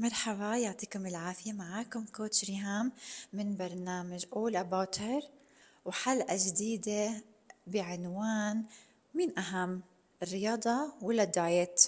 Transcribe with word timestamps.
مرحبا 0.00 0.56
يعطيكم 0.56 1.06
العافية 1.06 1.52
معاكم 1.52 2.04
كوتش 2.04 2.44
ريهام 2.44 2.92
من 3.32 3.56
برنامج 3.56 4.24
All 4.24 4.54
About 4.54 4.98
Her 4.98 5.24
وحلقة 5.84 6.36
جديدة 6.46 7.22
بعنوان 7.66 8.64
مين 9.14 9.38
أهم 9.38 9.82
الرياضة 10.22 10.92
ولا 11.02 11.22
الدايت؟ 11.22 11.86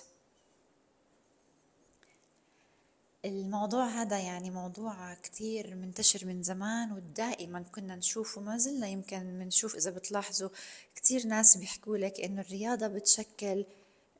الموضوع 3.24 3.86
هذا 3.86 4.18
يعني 4.18 4.50
موضوع 4.50 5.14
كتير 5.14 5.74
منتشر 5.74 6.26
من 6.26 6.42
زمان 6.42 6.92
ودائما 6.92 7.62
كنا 7.74 7.96
نشوفه 7.96 8.40
ما 8.40 8.58
زلنا 8.58 8.88
يمكن 8.88 9.38
بنشوف 9.38 9.76
إذا 9.76 9.90
بتلاحظوا 9.90 10.48
كتير 10.94 11.26
ناس 11.26 11.56
بيحكوا 11.56 11.96
لك 11.96 12.20
إنه 12.20 12.40
الرياضة 12.40 12.86
بتشكل 12.86 13.64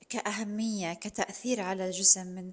كأهمية 0.09 0.95
كتأثير 0.95 1.61
على 1.61 1.87
الجسم 1.87 2.27
من 2.27 2.53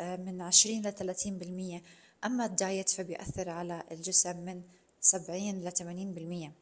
من 0.00 0.40
عشرين 0.42 0.86
لثلاثين 0.86 1.38
بالمية. 1.38 1.82
أما 2.24 2.46
الدايت 2.46 2.88
فبيأثر 2.90 3.50
على 3.50 3.82
الجسم 3.90 4.36
من 4.36 4.62
سبعين 5.00 5.64
لثمانين 5.64 6.14
بالمية. 6.14 6.52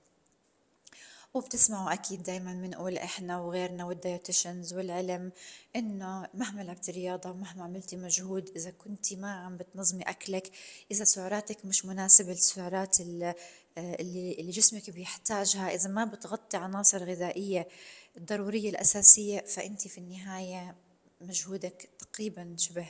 وبتسمعوا 1.34 1.92
أكيد 1.92 2.22
دايما 2.22 2.54
بنقول 2.54 2.98
إحنا 2.98 3.40
وغيرنا 3.40 3.84
وال 3.84 3.99
dietitians 3.99 4.74
والعلم 4.74 5.32
إنه 5.76 6.28
مهما 6.34 6.62
لعبتي 6.62 6.92
رياضة 6.92 7.30
ومهما 7.30 7.64
عملتي 7.64 7.96
مجهود 7.96 8.50
إذا 8.56 8.70
كنتي 8.70 9.16
ما 9.16 9.32
عم 9.32 9.56
بتنظمي 9.56 10.02
أكلك 10.02 10.50
إذا 10.90 11.04
سعراتك 11.04 11.64
مش 11.64 11.84
مناسبة 11.86 12.32
للسعرات 12.32 13.00
اللي, 13.00 13.34
اللي 13.78 14.50
جسمك 14.50 14.90
بيحتاجها 14.90 15.74
إذا 15.74 15.88
ما 15.88 16.04
بتغطي 16.04 16.56
عناصر 16.56 17.04
غذائية 17.04 17.68
الضرورية 18.16 18.70
الأساسية 18.70 19.40
فأنت 19.40 19.88
في 19.88 19.98
النهاية 19.98 20.74
مجهودك 21.20 21.88
تقريبا 21.98 22.54
شبه 22.58 22.86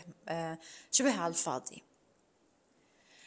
شبه 0.90 1.20
على 1.20 1.30
الفاضي. 1.30 1.82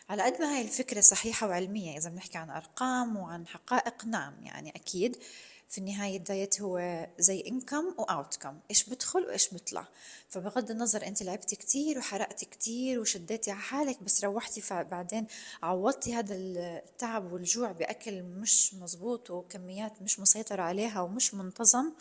على 0.09 0.23
قد 0.23 0.41
ما 0.41 0.55
هاي 0.55 0.62
الفكرة 0.62 1.02
صحيحة 1.02 1.48
وعلمية 1.48 1.98
إذا 1.98 2.09
بنحكي 2.09 2.37
عن 2.37 2.49
أرقام 2.49 3.18
وعن 3.18 3.48
حقائق 3.48 4.05
نعم 4.05 4.34
يعني 4.43 4.70
أكيد 4.70 5.18
في 5.70 5.77
النهاية 5.77 6.18
الدايت 6.18 6.62
هو 6.62 7.07
زي 7.20 7.43
انكم 7.48 7.96
واوتكم 7.98 8.59
إيش 8.70 8.90
بدخل 8.90 9.20
وإيش 9.24 9.49
بيطلع. 9.49 9.87
فبغض 10.29 10.71
النظر 10.71 11.07
أنت 11.07 11.24
لعبتي 11.24 11.55
كتير 11.55 11.98
وحرقتي 11.98 12.46
كتير 12.46 12.99
وشديتي 12.99 13.51
على 13.51 13.59
حالك 13.59 14.04
بس 14.04 14.24
روحتي 14.24 14.84
بعدين 14.84 15.27
عوضتي 15.63 16.15
هذا 16.15 16.35
التعب 16.35 17.34
والجوع 17.34 17.71
بأكل 17.71 18.24
مش 18.24 18.74
مزبوط 18.74 19.29
وكميات 19.29 20.01
مش 20.01 20.20
مسيطرة 20.20 20.62
عليها 20.62 21.01
ومش 21.01 21.34
منتظم 21.34 21.85
آه، 21.85 21.93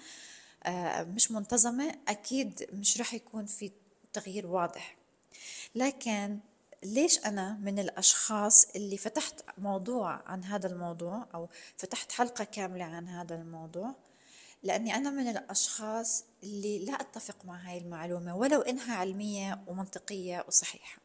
مش 1.04 1.30
منتظمة 1.30 1.94
أكيد 2.08 2.68
مش 2.72 3.00
رح 3.00 3.14
يكون 3.14 3.46
في 3.46 3.70
تغيير 4.12 4.46
واضح. 4.46 4.96
لكن 5.74 6.38
ليش 6.82 7.18
أنا 7.26 7.52
من 7.52 7.78
الأشخاص 7.78 8.64
اللي 8.76 8.96
فتحت 8.96 9.40
موضوع 9.58 10.22
عن 10.26 10.44
هذا 10.44 10.66
الموضوع 10.66 11.26
أو 11.34 11.48
فتحت 11.76 12.12
حلقة 12.12 12.44
كاملة 12.44 12.84
عن 12.84 13.08
هذا 13.08 13.34
الموضوع؟ 13.34 13.94
لأني 14.62 14.94
أنا 14.94 15.10
من 15.10 15.28
الأشخاص 15.28 16.24
اللي 16.42 16.84
لا 16.84 16.92
أتفق 16.92 17.44
مع 17.44 17.56
هاي 17.56 17.78
المعلومة 17.78 18.36
ولو 18.36 18.60
إنها 18.60 18.94
علمية 18.94 19.64
ومنطقية 19.66 20.44
وصحيحة. 20.48 20.98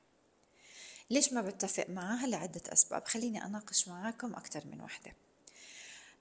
ليش 1.10 1.34
ما 1.34 1.42
بتفق 1.42 1.90
معها؟ 1.90 2.28
لعدة 2.28 2.62
أسباب. 2.74 3.06
خليني 3.06 3.46
أناقش 3.46 3.88
معاكم 3.88 4.36
أكثر 4.36 4.64
من 4.72 4.82
وحدة. 4.82 5.14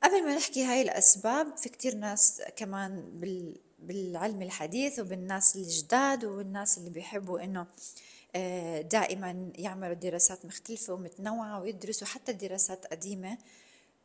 قبل 0.02 0.24
ما 0.24 0.36
نحكي 0.36 0.64
هاي 0.64 0.82
الأسباب 0.82 1.56
في 1.56 1.68
كتير 1.68 1.94
ناس 1.94 2.42
كمان 2.56 3.20
بالعلم 3.78 4.42
الحديث 4.42 4.98
وبالناس 4.98 5.56
الجداد 5.56 6.24
والناس 6.24 6.78
اللي 6.78 6.90
بيحبوا 6.90 7.44
إنه 7.44 7.66
آه، 8.36 8.80
دائما 8.80 9.52
يعملوا 9.54 9.94
دراسات 9.94 10.46
مختلفة 10.46 10.92
ومتنوعة 10.92 11.60
ويدرسوا 11.60 12.06
حتى 12.06 12.32
دراسات 12.32 12.86
قديمة. 12.86 13.38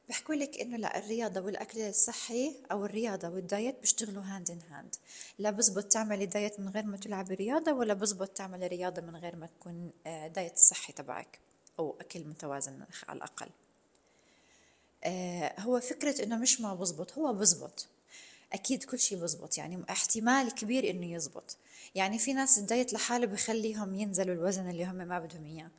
بحكوا 0.09 0.35
لك 0.35 0.61
إنه 0.61 0.77
لا 0.77 0.97
الرياضة 0.97 1.41
والأكل 1.41 1.81
الصحي 1.81 2.55
أو 2.71 2.85
الرياضة 2.85 3.29
والدايت 3.29 3.79
بيشتغلوا 3.81 4.23
hand 4.23 4.51
in 4.51 4.59
hand 4.69 4.95
لا 5.39 5.51
بزبط 5.51 5.83
تعملي 5.83 6.25
دايت 6.25 6.59
من 6.59 6.69
غير 6.69 6.85
ما 6.85 6.97
تلعبي 6.97 7.35
رياضة 7.35 7.73
ولا 7.73 7.93
بزبط 7.93 8.29
تعملي 8.29 8.67
رياضة 8.67 9.01
من 9.01 9.15
غير 9.15 9.35
ما 9.35 9.45
تكون 9.45 9.91
آه، 10.07 10.27
دايت 10.27 10.57
صحي 10.57 10.93
تبعك 10.93 11.39
أو 11.79 11.95
أكل 12.01 12.19
متوازن 12.23 12.85
على 13.07 13.17
الأقل. 13.17 13.49
هو 15.59 15.79
فكرة 15.79 16.23
إنه 16.23 16.37
مش 16.37 16.61
ما 16.61 16.73
بزبط 16.73 17.17
هو 17.17 17.33
بزبط. 17.33 17.87
أكيد 18.53 18.83
كل 18.83 18.99
شيء 18.99 19.17
بزبط 19.17 19.57
يعني 19.57 19.83
احتمال 19.89 20.51
كبير 20.51 20.89
إنه 20.89 21.13
يزبط. 21.13 21.57
يعني 21.95 22.19
في 22.19 22.33
ناس 22.33 22.57
الدايت 22.57 22.93
لحاله 22.93 23.25
بخليهم 23.25 23.95
ينزلوا 23.95 24.35
الوزن 24.35 24.69
اللي 24.69 24.85
هم 24.85 24.95
ما 24.95 25.19
بدهم 25.19 25.45
إياه. 25.45 25.69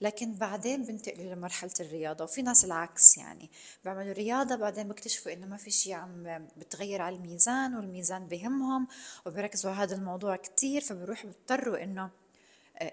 لكن 0.00 0.34
بعدين 0.34 0.84
بنتقلوا 0.84 1.34
لمرحلة 1.34 1.72
الرياضة 1.80 2.24
وفي 2.24 2.42
ناس 2.42 2.64
العكس 2.64 3.18
يعني. 3.18 3.50
بيعملوا 3.84 4.12
رياضة 4.12 4.56
بعدين 4.56 4.88
بيكتشفوا 4.88 5.32
إنه 5.32 5.46
ما 5.46 5.56
في 5.56 5.70
شيء 5.70 5.94
عم 5.94 6.46
بتغير 6.56 7.02
على 7.02 7.16
الميزان 7.16 7.74
والميزان 7.74 8.26
بهمهم 8.26 8.86
وبركزوا 9.26 9.70
على 9.70 9.80
هذا 9.80 9.96
الموضوع 9.96 10.36
كتير 10.36 10.80
فبروحوا 10.80 11.30
بيضطروا 11.30 11.82
آه، 11.82 12.10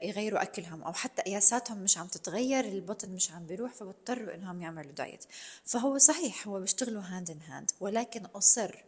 يغيروا 0.01 0.41
أكلهم 0.41 0.83
أو 0.83 0.93
حتى 0.93 1.21
قياساتهم 1.21 1.77
مش 1.77 1.97
عم 1.97 2.07
تتغير 2.07 2.65
البطن 2.65 3.09
مش 3.11 3.31
عم 3.31 3.45
بيروح 3.45 3.73
فبضطروا 3.73 4.35
إنهم 4.35 4.61
يعملوا 4.61 4.91
دايت. 4.91 5.25
فهو 5.65 5.97
صحيح 5.97 6.47
هو 6.47 6.59
بيشتغلوا 6.59 7.01
hand 7.01 7.31
in 7.31 7.41
hand 7.41 7.71
ولكن 7.79 8.25
أصر 8.25 8.83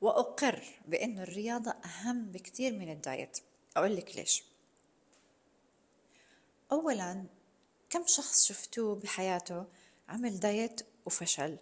وأقر 0.00 0.62
بأن 0.86 1.18
الرياضة 1.18 1.70
أهم 1.70 2.24
بكثير 2.32 2.72
من 2.72 2.92
الدايت. 2.92 3.38
أقول 3.76 3.96
لك 3.96 4.16
ليش. 4.16 4.42
أولا 6.72 7.24
كم 7.90 8.06
شخص 8.06 8.46
شفتوه 8.46 8.94
بحياته 8.94 9.64
عمل 10.08 10.40
دايت 10.40 10.80
وفشل؟ 11.06 11.56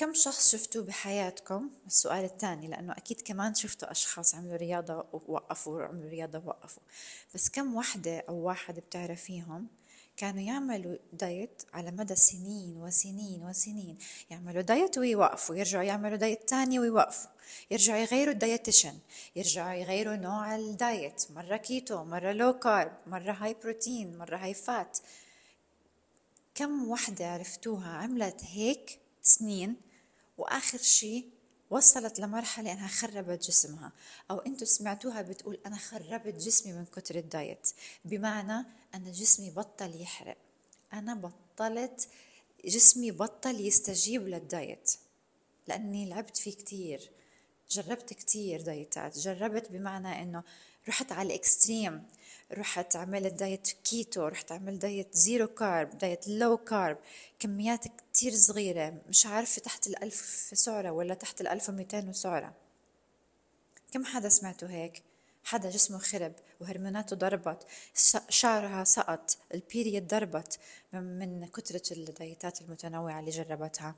كم 0.00 0.14
شخص 0.14 0.52
شفتوه 0.52 0.84
بحياتكم؟ 0.84 1.70
السؤال 1.86 2.24
الثاني 2.24 2.68
لأنه 2.68 2.92
أكيد 2.92 3.20
كمان 3.20 3.54
شفتوا 3.54 3.90
أشخاص 3.90 4.34
عملوا 4.34 4.56
رياضة 4.56 5.04
ووقفوا 5.12 5.78
وعملوا 5.78 6.10
رياضة 6.10 6.38
ووقفوا. 6.38 6.82
بس 7.34 7.48
كم 7.48 7.76
وحدة 7.76 8.24
أو 8.28 8.34
واحد 8.34 8.80
بتعرفيهم 8.80 9.66
كانوا 10.16 10.40
يعملوا 10.40 10.96
دايت 11.12 11.62
على 11.74 11.90
مدى 11.90 12.14
سنين 12.14 12.76
وسنين 12.76 13.42
وسنين؟ 13.42 13.98
يعملوا 14.30 14.62
دايت 14.62 14.98
ويوقفوا 14.98 15.56
يرجعوا 15.56 15.84
يعملوا 15.84 16.16
دايت 16.16 16.48
تاني 16.48 16.78
ويوقفوا. 16.78 17.30
يرجعوا 17.70 17.98
يغيروا 17.98 18.32
ال 18.32 18.39
dietitian 18.39 18.98
يرجعوا 19.36 19.72
يغيروا 19.72 20.16
نوع 20.16 20.56
الدايت. 20.56 21.24
مرة 21.30 21.56
كيتو 21.56 22.04
مرة 22.04 22.32
low 22.32 22.58
carb 22.58 22.92
مرة 23.06 23.32
high 23.32 23.56
protein 23.62 24.18
مرة 24.18 24.36
high 24.36 24.54
fat 24.54 24.98
كم 26.54 26.88
وحدة 26.88 27.26
عرفتوها 27.26 27.88
عملت 27.88 28.40
هيك 28.44 28.98
سنين 29.22 29.89
وآخر 30.40 30.78
شي 30.78 31.24
وصلت 31.70 32.20
لمرحلة 32.20 32.72
إنها 32.72 32.88
خربت 32.88 33.46
جسمها. 33.46 33.92
أو 34.30 34.38
أنتوا 34.38 34.66
سمعتوها 34.66 35.22
بتقول 35.22 35.58
أنا 35.66 35.76
خربت 35.76 36.34
جسمي 36.34 36.72
من 36.72 36.84
كتر 36.84 37.14
الدايت. 37.14 37.70
بمعنى 38.04 38.66
أن 38.94 39.12
جسمي 39.12 39.50
بطل 39.50 40.00
يحرق. 40.00 40.36
أنا 40.92 41.14
بطلت 41.14 42.08
جسمي 42.64 43.10
بطل 43.10 43.60
يستجيب 43.60 44.28
للدايت. 44.28 44.92
لأني 45.68 46.08
لعبت 46.08 46.36
فيه 46.36 46.52
كتير. 46.52 47.10
جربت 47.70 48.12
كتير 48.12 48.60
دايتات. 48.60 49.18
جربت 49.18 49.70
بمعنى 49.72 50.22
أنه 50.22 50.42
رحت 50.88 51.12
على 51.12 51.26
ال 51.26 51.36
extreme 51.36 52.06
رحت 52.52 52.96
عملت 52.96 53.34
دايت 53.34 53.68
كيتو 53.84 54.26
رحت 54.26 54.52
عملت 54.52 54.82
دايت 54.82 55.14
zero 55.14 55.46
carb 55.46 55.98
دايت 55.98 56.28
low 56.28 56.56
carb 56.56 56.98
كميات 57.38 57.84
كتير 57.88 58.32
صغيرة 58.32 58.94
مش 59.08 59.26
عارفة 59.26 59.62
تحت 59.62 59.86
الألف 59.86 60.50
سعرة 60.54 60.90
ولا 60.90 61.14
تحت 61.14 61.40
الألف 61.40 61.68
ومئتين 61.68 62.12
سعرة. 62.12 62.54
كم 63.92 64.04
حدا 64.04 64.28
سمعته 64.28 64.70
هيك؟ 64.70 65.02
حدا 65.44 65.70
جسمه 65.70 65.98
خرب 65.98 66.32
وهرموناته 66.60 67.16
ضربت 67.16 67.66
شعرها 68.28 68.84
سقط 68.84 69.36
ال 69.54 69.62
period 69.62 70.08
ضربت 70.08 70.58
من 70.92 71.46
كترة 71.46 71.82
الدايتات 71.96 72.60
المتنوعة 72.60 73.20
اللي 73.20 73.30
جربتها. 73.30 73.94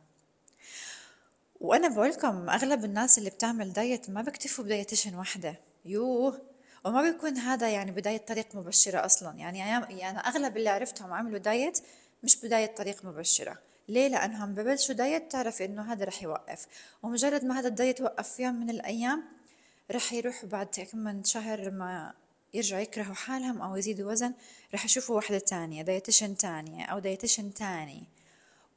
وأنا 1.61 1.89
بقولكم 1.89 2.51
أغلب 2.51 2.85
الناس 2.85 3.19
اللي 3.19 3.31
بتعمل 3.31 3.73
دايت 3.73 4.11
ما 4.11 4.23
بكتفوا 4.23 4.65
ب 4.65 4.70
dietitian 4.70 5.15
واحدة. 5.15 5.61
يوه! 5.85 6.52
وما 6.85 7.03
بيكون 7.03 7.37
هذا 7.37 7.71
يعني 7.71 7.91
بداية 7.91 8.17
طريق 8.17 8.55
مبشرة 8.55 9.05
أصلا. 9.05 9.39
يعني 9.39 9.59
يعني 9.99 10.19
أغلب 10.19 10.57
اللي 10.57 10.69
عرفتهم 10.69 11.13
عملوا 11.13 11.39
دايت 11.39 11.79
مش 12.23 12.37
بداية 12.37 12.75
طريق 12.75 13.05
مبشرة. 13.05 13.59
ليه؟ 13.89 14.09
لأنهم 14.09 14.55
ببلشوا 14.55 14.95
دايت 14.95 15.33
تعرف 15.33 15.63
إنه 15.63 15.93
هذا 15.93 16.05
رح 16.05 16.23
يوقف. 16.23 16.67
ومجرد 17.03 17.45
ما 17.45 17.59
هذا 17.59 17.69
الدايت 17.69 18.01
وقف 18.01 18.29
في 18.29 18.43
يوم 18.43 18.55
من 18.55 18.71
الأيام 18.71 19.23
رح 19.91 20.13
يروحوا 20.13 20.49
بعد 20.49 20.67
كم 20.67 20.99
من 20.99 21.25
شهر 21.25 21.71
ما 21.71 22.13
يرجعوا 22.55 22.83
يكرهوا 22.83 23.15
حالهم 23.15 23.63
أو 23.63 23.77
يزيدوا 23.77 24.11
وزن 24.11 24.35
رح 24.75 24.85
يشوفوا 24.85 25.17
واحدة 25.17 25.39
تانية 25.39 25.83
dietitian 25.83 26.37
تانية 26.37 26.85
أو 26.85 26.99
dietitian 26.99 27.55
تاني 27.55 28.05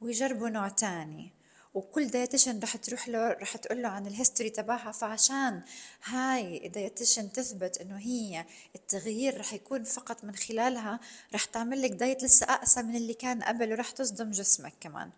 ويجربوا 0.00 0.48
نوع 0.48 0.68
تاني. 0.68 1.35
وكل 1.76 2.06
dietitian 2.06 2.60
رح 2.60 2.76
تروح 2.76 3.08
له 3.08 3.28
رح 3.28 3.56
تقول 3.56 3.82
له 3.82 3.88
عن 3.88 4.06
ال 4.06 4.12
history 4.12 4.50
تبعها. 4.50 4.92
فعشان 4.92 5.62
هاي 6.04 6.66
ال 6.66 6.73
dietitian 6.73 7.32
تثبت 7.32 7.78
إنه 7.78 7.98
هي 7.98 8.44
التغيير 8.76 9.40
رح 9.40 9.52
يكون 9.52 9.84
فقط 9.84 10.24
من 10.24 10.34
خلالها 10.34 11.00
رح 11.34 11.44
تعمل 11.44 11.82
لك 11.82 11.90
دايت 11.90 12.24
لسه 12.24 12.46
أقسى 12.46 12.82
من 12.82 12.96
اللي 12.96 13.14
كان 13.14 13.42
قبل 13.42 13.72
ورح 13.72 13.90
تصدم 13.90 14.30
جسمك 14.30 14.72
كمان. 14.80 15.10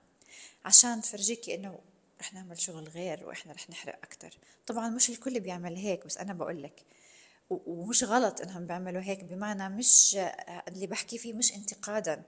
عشان 0.64 1.02
تفرجيكي 1.02 1.55
إنه 1.55 1.78
رح 2.20 2.34
نعمل 2.34 2.60
شغل 2.60 2.88
غير 2.88 3.26
وإحنا 3.26 3.52
رح 3.52 3.70
نحرق 3.70 3.94
أكثر 4.02 4.38
طبعا 4.66 4.88
مش 4.88 5.10
الكل 5.10 5.40
بيعمل 5.40 5.76
هيك 5.76 6.06
بس 6.06 6.19
أنا 6.19 6.32
بقول 6.32 6.62
لك. 6.62 6.82
ومش 7.50 8.05
غلط 8.05 8.40
إنهم 8.40 8.66
بيعملوا 8.66 9.02
هيك 9.02 9.25
بمعنى 9.25 9.69
مش 9.69 10.19
اللي 10.69 10.87
بحكي 10.87 11.19
فيه 11.19 11.32
مش 11.32 11.55
انتقادا. 11.55 12.22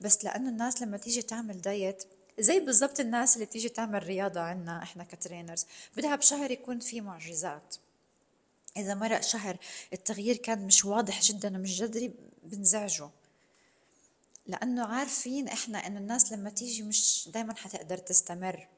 بس 0.00 0.24
لأنه 0.24 0.48
الناس 0.48 0.82
لما 0.82 0.96
تيجي 0.96 1.22
تعمل 1.22 1.60
دايت 1.60 2.04
زي 2.38 2.60
بالضبط 2.60 3.00
الناس 3.00 3.34
اللي 3.34 3.46
بتيجي 3.46 3.68
تعمل 3.68 4.02
رياضة 4.02 4.40
عنا 4.40 4.82
إحنا 4.82 5.04
كترينرز 5.04 5.66
بدها 5.96 6.16
بشهر 6.16 6.50
يكون 6.50 6.78
في 6.78 7.00
معجزات. 7.00 7.76
إذا 8.76 8.94
مرق 8.94 9.20
شهر 9.20 9.56
التغيير 9.92 10.36
كان 10.36 10.66
مش 10.66 10.84
واضح 10.84 11.22
جدا 11.22 11.56
ومش 11.56 11.78
جذري 11.78 12.12
بنزعجه. 12.42 13.10
لأنه 14.46 14.84
عارفين 14.86 15.48
إحنا 15.48 15.86
إنه 15.86 15.98
الناس 15.98 16.32
لما 16.32 16.50
تيجي 16.50 16.82
مش 16.82 17.28
دايما 17.34 17.54
حتقدر 17.54 17.98
تستمر. 17.98 18.68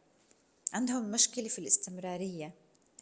عندهم 0.73 1.11
مشكلة 1.11 1.49
في 1.49 1.59
الاستمرارية. 1.59 2.53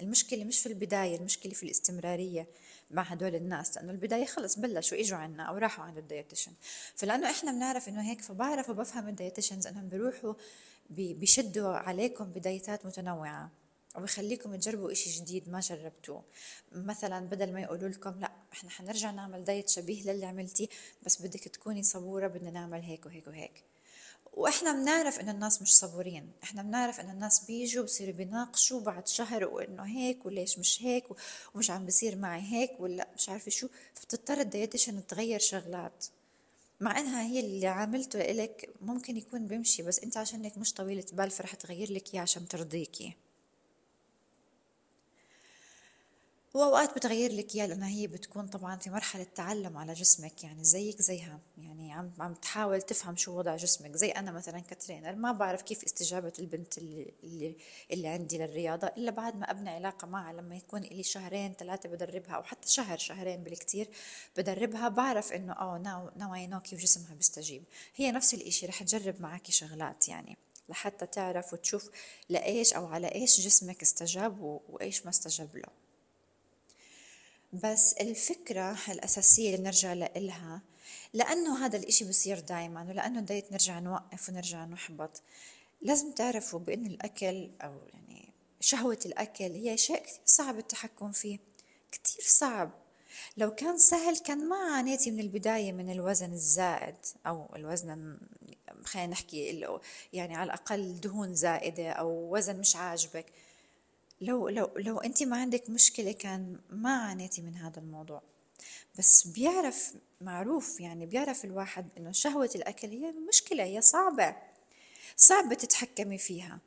المشكلة 0.01 0.45
مش 0.45 0.59
في 0.59 0.67
البداية 0.67 1.17
المشكلة 1.17 1.53
في 1.53 1.63
الاستمرارية. 1.63 2.47
مع 2.93 3.03
هدول 3.03 3.35
الناس 3.35 3.77
لأنه 3.77 3.93
البداية 3.93 4.25
خلص 4.25 4.59
بلشوا 4.59 5.01
إجوا 5.01 5.19
عنا 5.19 5.43
أو 5.43 5.57
راحوا 5.57 5.85
عند 5.85 5.99
ال 5.99 6.04
dietitian. 6.04 6.53
فلأنه 6.97 7.31
إحنا 7.31 7.53
بنعرف 7.53 7.89
إنه 7.89 8.11
هيك 8.11 8.21
فبعرف 8.21 8.71
وبفهم 8.71 9.09
ال 9.09 9.14
dietitians 9.14 9.67
إنهم 9.67 9.89
بيروحوا 9.89 10.35
بيشدوا 10.91 11.73
عليكم 11.73 12.25
بدايتات 12.25 12.87
متنوعة 12.87 13.51
وبخليكم 13.97 14.57
تجربوا 14.57 14.93
إشي 14.93 15.11
جديد 15.21 15.49
ما 15.49 15.61
جربتوه. 15.61 16.23
مثلا 16.73 17.27
بدل 17.27 17.53
ما 17.53 17.61
يقولوا 17.61 17.89
لكم 17.89 18.21
لأ 18.21 18.33
إحنا 18.53 18.71
حنرجع 18.71 19.11
نعمل 19.11 19.45
دايت 19.45 19.69
شبيه 19.69 20.03
للي 20.03 20.27
عملتيه 20.27 20.69
بس 21.03 21.23
بدك 21.23 21.41
تكوني 21.41 21.83
صبورة 21.83 22.27
بدنا 22.27 22.51
نعمل 22.51 22.81
هيك 22.81 23.07
وهيك 23.07 23.27
وهيك. 23.27 23.65
وإحنا 24.33 24.73
بنعرف 24.73 25.21
ان 25.21 25.29
الناس 25.29 25.63
مش 25.63 25.77
صبورين. 25.79 26.33
إحنا 26.43 26.63
بنعرف 26.63 27.01
ان 27.01 27.11
الناس 27.11 27.45
بيجوا 27.45 27.85
بصيروا 27.85 28.13
بيناقشوا 28.15 28.81
بعد 28.81 29.09
شهر 29.09 29.45
وإنه 29.45 29.83
هيك 29.83 30.27
وليش 30.27 30.59
مش 30.59 30.83
هيك 30.83 31.05
ومش 31.55 31.71
عم 31.71 31.87
بصير 31.87 32.17
معي 32.17 32.41
هيك 32.41 32.71
ولا 32.81 33.09
مش 33.17 33.29
عارفة 33.29 33.51
شو. 33.51 33.69
فبتضطر 33.95 34.41
الدايتيشن 34.41 35.07
تغير 35.07 35.39
شغلات. 35.39 36.07
مع 36.81 37.01
إنها 37.01 37.23
هي 37.23 37.41
اللي 37.41 37.67
عاملته 37.67 38.19
لك 38.19 38.71
ممكن 38.81 39.17
يكون 39.17 39.47
بيمشي 39.47 39.83
بس 39.83 39.99
أنت 39.99 40.17
عشانك 40.17 40.59
مش 40.59 40.73
طويلة 40.73 41.05
بال 41.13 41.31
فرح 41.31 41.55
تغير 41.55 41.93
لك 41.93 42.15
إياه 42.15 42.23
عشان 42.23 42.49
ترضيكي. 42.49 43.15
وأوقات 46.55 46.95
بتغير 46.95 47.33
لك 47.33 47.55
اياه 47.55 47.67
لأنها 47.67 47.89
هي 47.89 48.07
بتكون 48.07 48.47
طبعا 48.47 48.77
في 48.77 48.91
مرحلة 48.91 49.27
تعلم 49.35 49.77
على 49.77 49.93
جسمك 49.93 50.45
يعني 50.45 50.65
زيك 50.65 51.03
زيها. 51.03 51.41
يعني 51.59 51.93
عم 51.93 52.13
عم 52.21 52.35
تحاول 52.35 52.83
تفهم 52.83 53.17
شو 53.17 53.39
وضع 53.39 53.57
جسمك. 53.57 53.97
زي 53.97 54.11
أنا 54.11 54.33
مثلا 54.33 54.61
كترينر 54.61 55.15
ما 55.15 55.33
بعرف 55.33 55.63
كيف 55.63 55.85
استجابة 55.85 56.33
البنت 56.39 56.79
اللي 56.79 57.13
اللي, 57.25 57.57
اللي 57.91 58.09
عندي 58.09 58.39
للرياضة 58.39 58.87
إلا 58.87 59.11
بعد 59.11 59.37
ما 59.37 59.51
أبني 59.51 59.71
علاقة 59.71 60.07
معها. 60.07 60.33
لما 60.33 60.57
يكون 60.57 60.81
لي 60.81 61.03
شهرين 61.03 61.55
ثلاثة 61.55 61.89
بدربها 61.89 62.33
أو 62.33 62.43
حتى 62.43 62.69
شهر 62.69 62.99
شهرين 62.99 63.43
بالكثير 63.43 63.89
بدربها 64.37 64.89
بعرف 64.89 65.33
إنه 65.33 65.53
آه 65.53 65.79
ناو 65.79 66.11
ناو 66.17 66.35
اي 66.35 66.47
نو 66.47 66.61
كيف 66.61 66.81
جسمها 66.81 67.15
بيستجيب. 67.15 67.65
هي 67.97 68.13
نفس 68.13 68.35
الإشي 68.35 68.67
رح 68.67 68.83
تجرب 68.83 69.21
معك 69.21 69.51
شغلات 69.51 70.09
يعني 70.09 70.37
لحتى 70.69 71.07
تعرف 71.07 71.53
وتشوف 71.53 71.91
لإيش 72.29 72.73
أو 72.73 72.87
على 72.87 73.15
إيش 73.15 73.41
جسمك 73.41 73.83
استجاب 73.83 74.61
وإيش 74.69 75.05
ما 75.05 75.11
استجاب 75.11 75.57
له. 75.57 75.92
بس 77.53 77.93
الفكرة 77.93 78.79
الأساسية 78.89 79.55
اللي 79.55 79.65
نرجع 79.67 79.93
لإلها 79.93 80.63
لأنه 81.13 81.67
هذا 81.67 81.77
الإشي 81.77 82.05
بصير 82.05 82.41
دايما 82.41 82.83
ولأنه 82.89 83.21
دايت 83.21 83.53
نرجع 83.53 83.79
نوقف 83.79 84.29
ونرجع 84.29 84.65
نحبط. 84.65 85.23
لازم 85.83 86.13
تعرفوا 86.13 86.59
بأن 86.59 86.87
الأكل 86.87 87.51
أو 87.63 87.75
يعني 87.93 88.29
شهوة 88.61 88.99
الأكل 89.07 89.45
هي 89.53 89.77
شيء 89.77 90.03
صعب 90.27 90.59
التحكم 90.59 91.13
فيه 91.13 91.39
كثير 91.93 92.25
صعب. 92.25 92.71
لو 93.37 93.55
كان 93.55 93.79
سهل 93.79 94.19
كان 94.19 94.49
ما 94.49 94.57
عانيتي 94.57 95.11
من 95.11 95.21
البداية 95.21 95.73
من 95.73 95.91
الوزن 95.91 96.33
الزائد 96.33 96.97
أو 97.27 97.47
الوزن 97.57 98.19
خلينا 98.85 99.13
نحكي 99.13 99.69
يعني 100.13 100.37
على 100.37 100.47
الأقل 100.47 101.01
دهون 101.01 101.35
زائدة 101.35 101.91
أو 101.91 102.37
وزن 102.37 102.61
مش 102.61 102.77
عاجبك. 102.77 103.27
لو 104.23 104.49
لو 104.49 104.71
لو 104.77 104.99
أنت 104.99 105.23
ما 105.23 105.37
عندك 105.37 105.71
مشكلة 105.71 106.13
كان 106.13 106.61
ما 106.71 106.97
عانيتي 106.97 107.43
من 107.43 107.57
هذا 107.57 107.79
الموضوع. 107.79 108.23
بس 108.99 109.27
بيعرف 109.27 109.95
معروف 110.21 110.81
يعني 110.81 111.07
بيعرف 111.07 111.45
الواحد 111.45 111.89
إنه 111.99 112.13
شهوة 112.13 112.51
الأكل 112.55 112.89
هي 112.89 113.13
مشكلة 113.29 113.65
هي 113.65 113.81
صعبة. 113.81 114.37
صعب 115.17 115.55
تتحكمي 115.55 116.19
فيها. 116.19 116.59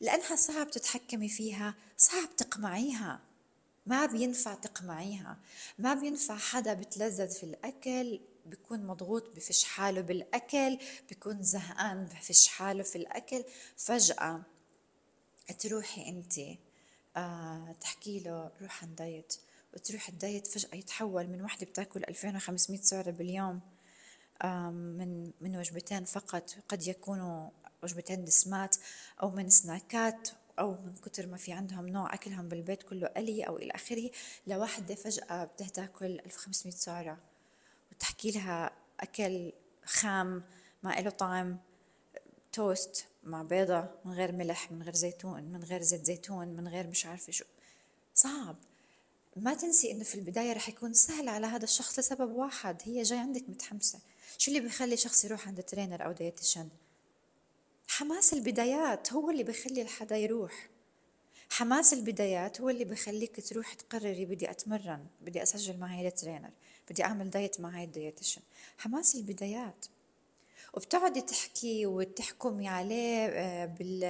لأنها 0.00 0.36
صعب 0.36 0.70
تتحكمي 0.70 1.28
فيها 1.28 1.74
صعب 1.96 2.36
تقمعيها. 2.36 3.20
ما 3.86 4.06
بينفع 4.06 4.54
تقمعيها. 4.54 5.38
ما 5.78 5.94
بينفع 5.94 6.36
حدا 6.36 6.74
بتلذذ 6.74 7.30
في 7.30 7.44
الأكل 7.44 8.20
بيكون 8.46 8.86
مضغوط 8.86 9.36
بفش 9.36 9.64
حاله 9.64 10.00
بالأكل 10.00 10.78
بيكون 11.08 11.42
زهقان 11.42 12.04
بفش 12.04 12.48
حاله 12.48 12.82
في 12.82 12.96
الأكل. 12.96 13.44
فجأة 13.76 14.42
تروحي 15.58 16.08
أنت 16.08 16.34
آه 17.16 17.72
تحكي 17.80 18.20
له 18.20 18.50
روح 18.62 18.82
عن 18.84 18.94
دايت. 18.94 19.34
وتروح 19.74 20.08
الدايت 20.08 20.46
فجأة 20.46 20.74
يتحول 20.74 21.26
من 21.26 21.42
وحدة 21.42 21.66
بتاكل 21.66 22.04
2500 22.08 22.80
سعرة 22.80 23.10
باليوم 23.10 23.60
من 24.98 25.32
من 25.40 25.56
وجبتين 25.56 26.04
فقط. 26.04 26.56
قد 26.68 26.86
يكونوا 26.86 27.50
وجبتين 27.82 28.24
دسمات 28.24 28.76
أو 29.22 29.30
من 29.30 29.50
سناكات 29.50 30.28
أو 30.58 30.70
من 30.70 30.94
كتر 30.94 31.26
ما 31.26 31.36
في 31.36 31.52
عندهم 31.52 31.88
نوع 31.88 32.14
أكلهم 32.14 32.48
بالبيت 32.48 32.82
كله 32.82 33.06
قلي 33.06 33.42
أو 33.42 33.56
إلى 33.56 33.70
آخره 33.70 34.10
لوحدة 34.46 34.94
فجأة 34.94 35.44
بدها 35.44 35.68
تاكل 35.68 36.20
1500 36.26 36.74
سعرة. 36.76 37.18
وتحكي 37.92 38.30
لها 38.30 38.70
أكل 39.00 39.52
خام 39.84 40.42
ما 40.82 41.00
له 41.00 41.10
طعم. 41.10 41.58
توست 42.56 43.04
مع 43.24 43.42
بيضة 43.42 43.88
من 44.04 44.12
غير 44.12 44.32
ملح 44.32 44.72
من 44.72 44.82
غير 44.82 44.94
زيتون 44.94 45.42
من 45.42 45.64
غير 45.64 45.82
زيت 45.82 46.04
زيتون 46.04 46.48
من 46.48 46.68
غير 46.68 46.86
مش 46.86 47.06
عارفة 47.06 47.32
شو. 47.32 47.44
صعب. 48.14 48.56
ما 49.36 49.54
تنسي 49.54 49.92
إنه 49.92 50.04
في 50.04 50.14
البداية 50.14 50.52
رح 50.52 50.68
يكون 50.68 50.92
سهل 50.92 51.28
على 51.28 51.46
هذا 51.46 51.64
الشخص 51.64 51.98
لسبب 51.98 52.32
واحد 52.32 52.82
هي 52.84 53.02
جاي 53.02 53.18
عندك 53.18 53.44
متحمسة. 53.48 53.98
شو 54.38 54.50
اللي 54.50 54.60
بيخلي 54.60 54.96
شخص 54.96 55.24
يروح 55.24 55.48
عند 55.48 55.62
trainer 55.62 56.04
أو 56.04 56.12
dietitian 56.12 56.68
حماس 57.88 58.32
البدايات 58.32 59.12
هو 59.12 59.30
اللي 59.30 59.42
بيخلي 59.42 59.82
الحدا 59.82 60.16
يروح. 60.16 60.68
حماس 61.50 61.92
البدايات 61.92 62.60
هو 62.60 62.70
اللي 62.70 62.84
بخليك 62.84 63.48
تروح 63.48 63.74
تقرري 63.74 64.24
بدي 64.24 64.50
أتمرن 64.50 65.06
بدي 65.20 65.42
أسجل 65.42 65.78
مع 65.78 66.00
ال 66.00 66.06
trainer 66.06 66.50
بدي 66.90 67.04
أعمل 67.04 67.30
دايت 67.30 67.60
مع 67.60 67.78
هاي 67.78 67.84
ال 67.84 67.90
dietitian 67.90 68.42
حماس 68.78 69.14
البدايات. 69.14 69.86
وبتقعدي 70.76 71.20
تحكي 71.20 71.86
وتحكمي 71.86 72.68
عليه 72.68 73.26
آه، 73.26 73.66
بال 73.66 74.04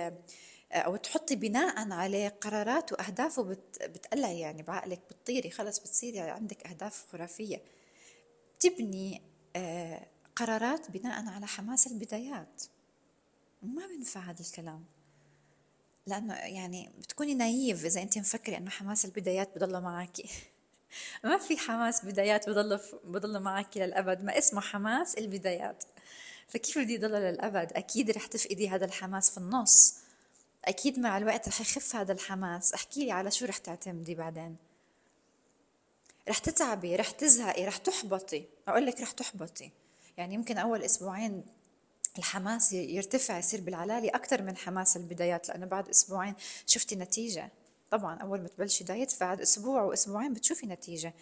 آه، 0.72 0.78
أو 0.78 0.96
تحطي 0.96 1.36
بناء 1.36 1.92
عليه 1.92 2.28
قرارات 2.28 2.92
واهداف 2.92 3.38
وبتقلعي 3.38 4.40
يعني 4.40 4.62
بعقلك 4.62 5.00
بتطيري 5.10 5.50
خلص 5.50 5.78
بتصيري 5.78 6.20
عندك 6.20 6.66
أهداف 6.66 7.06
خرافية. 7.12 7.62
تبني 8.60 9.22
آه، 9.56 10.06
قرارات 10.36 10.90
بناء 10.90 11.28
على 11.28 11.46
حماس 11.46 11.86
البدايات. 11.86 12.62
ما 13.62 13.86
بينفع 13.86 14.20
هذا 14.20 14.40
الكلام. 14.40 14.84
لأنه 16.06 16.34
يعني 16.34 16.90
بتكوني 16.98 17.34
نايف 17.34 17.84
إذا 17.84 18.02
انت 18.02 18.18
مفكرة 18.18 18.56
إنه 18.56 18.70
حماس 18.70 19.04
البدايات 19.04 19.58
بضل 19.58 19.80
معك 19.80 20.16
ما 21.24 21.38
في 21.38 21.58
حماس 21.58 22.04
بدايات 22.04 22.50
بضل 22.50 22.80
بضل 23.04 23.40
معك 23.40 23.76
للأبد. 23.76 24.24
ما 24.24 24.38
اسمه 24.38 24.60
حماس 24.60 25.18
البدايات. 25.18 25.84
فكيف 26.48 26.78
بدي 26.78 26.94
يضل 26.94 27.10
للأبد؟ 27.10 27.72
أكيد 27.72 28.10
رح 28.10 28.26
تفقدي 28.26 28.68
هذا 28.68 28.84
الحماس 28.84 29.30
في 29.30 29.38
النص. 29.38 29.94
أكيد 30.64 30.98
مع 30.98 31.18
الوقت 31.18 31.48
رح 31.48 31.60
يخف 31.60 31.96
هذا 31.96 32.12
الحماس. 32.12 32.74
احكي 32.74 33.04
لي 33.04 33.12
على 33.12 33.30
شو 33.30 33.46
رح 33.46 33.58
تعتمدي 33.58 34.14
بعدين. 34.14 34.56
رح 36.28 36.38
تتعبي 36.38 36.96
رح 36.96 37.10
تزهقي 37.10 37.66
رح 37.66 37.76
تحبطي. 37.76 38.44
أقول 38.68 38.86
لك 38.86 39.00
رح 39.00 39.10
تحبطي. 39.10 39.70
يعني 40.16 40.34
يمكن 40.34 40.58
أول 40.58 40.82
أسبوعين 40.82 41.44
الحماس 42.18 42.72
يرتفع 42.72 43.38
يصير 43.38 43.60
بالعلالي 43.60 44.08
أكثر 44.08 44.42
من 44.42 44.56
حماس 44.56 44.96
البدايات 44.96 45.48
لأنه 45.48 45.66
بعد 45.66 45.88
أسبوعين 45.88 46.34
شفتي 46.66 46.96
نتيجة. 46.96 47.50
طبعا 47.90 48.18
أول 48.18 48.40
ما 48.40 48.48
تبلشي 48.48 48.84
دايت 48.84 49.20
بعد 49.20 49.40
أسبوع 49.40 49.82
وأسبوعين 49.82 50.32
بتشوفي 50.32 50.66
نتيجة. 50.66 51.14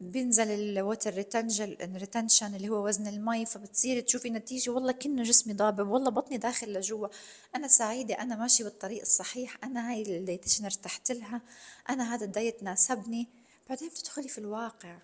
بينزل 0.00 0.50
ال 0.50 0.61
water 0.61 1.14
retention 1.14 2.54
اللي 2.54 2.68
هو 2.68 2.86
وزن 2.86 3.06
المي 3.06 3.46
فبتصير 3.46 4.00
تشوفي 4.00 4.30
نتيجة. 4.30 4.70
والله 4.70 4.92
كأنه 4.92 5.22
جسمي 5.22 5.52
ضابب 5.54 5.88
والله 5.88 6.10
بطني 6.10 6.38
داخل 6.38 6.72
لجوا. 6.72 7.08
أنا 7.56 7.68
سعيدة 7.68 8.14
أنا 8.14 8.36
ماشي 8.36 8.64
بالطريق 8.64 9.00
الصحيح. 9.00 9.64
أنا 9.64 9.90
هاي 9.90 10.02
ال 10.02 10.08
dietitian 10.08 10.64
ارتحت 10.64 11.12
لها. 11.12 11.42
أنا 11.90 12.14
هذا 12.14 12.24
الدايت 12.24 12.62
ناسبني. 12.62 13.28
بعدين 13.68 13.88
بتدخلي 13.88 14.28
في 14.28 14.38
الواقع. 14.38 14.98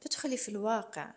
بتدخلي 0.00 0.36
في 0.36 0.48
الواقع. 0.48 1.10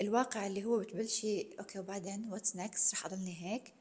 الواقع 0.00 0.46
اللي 0.46 0.64
هو 0.64 0.78
بتبلشي 0.78 1.46
okay 1.58 1.78
وبعدين 1.78 2.32
what's 2.32 2.56
next 2.56 2.94
رح 2.94 3.06
أضلني 3.06 3.36
هيك. 3.42 3.72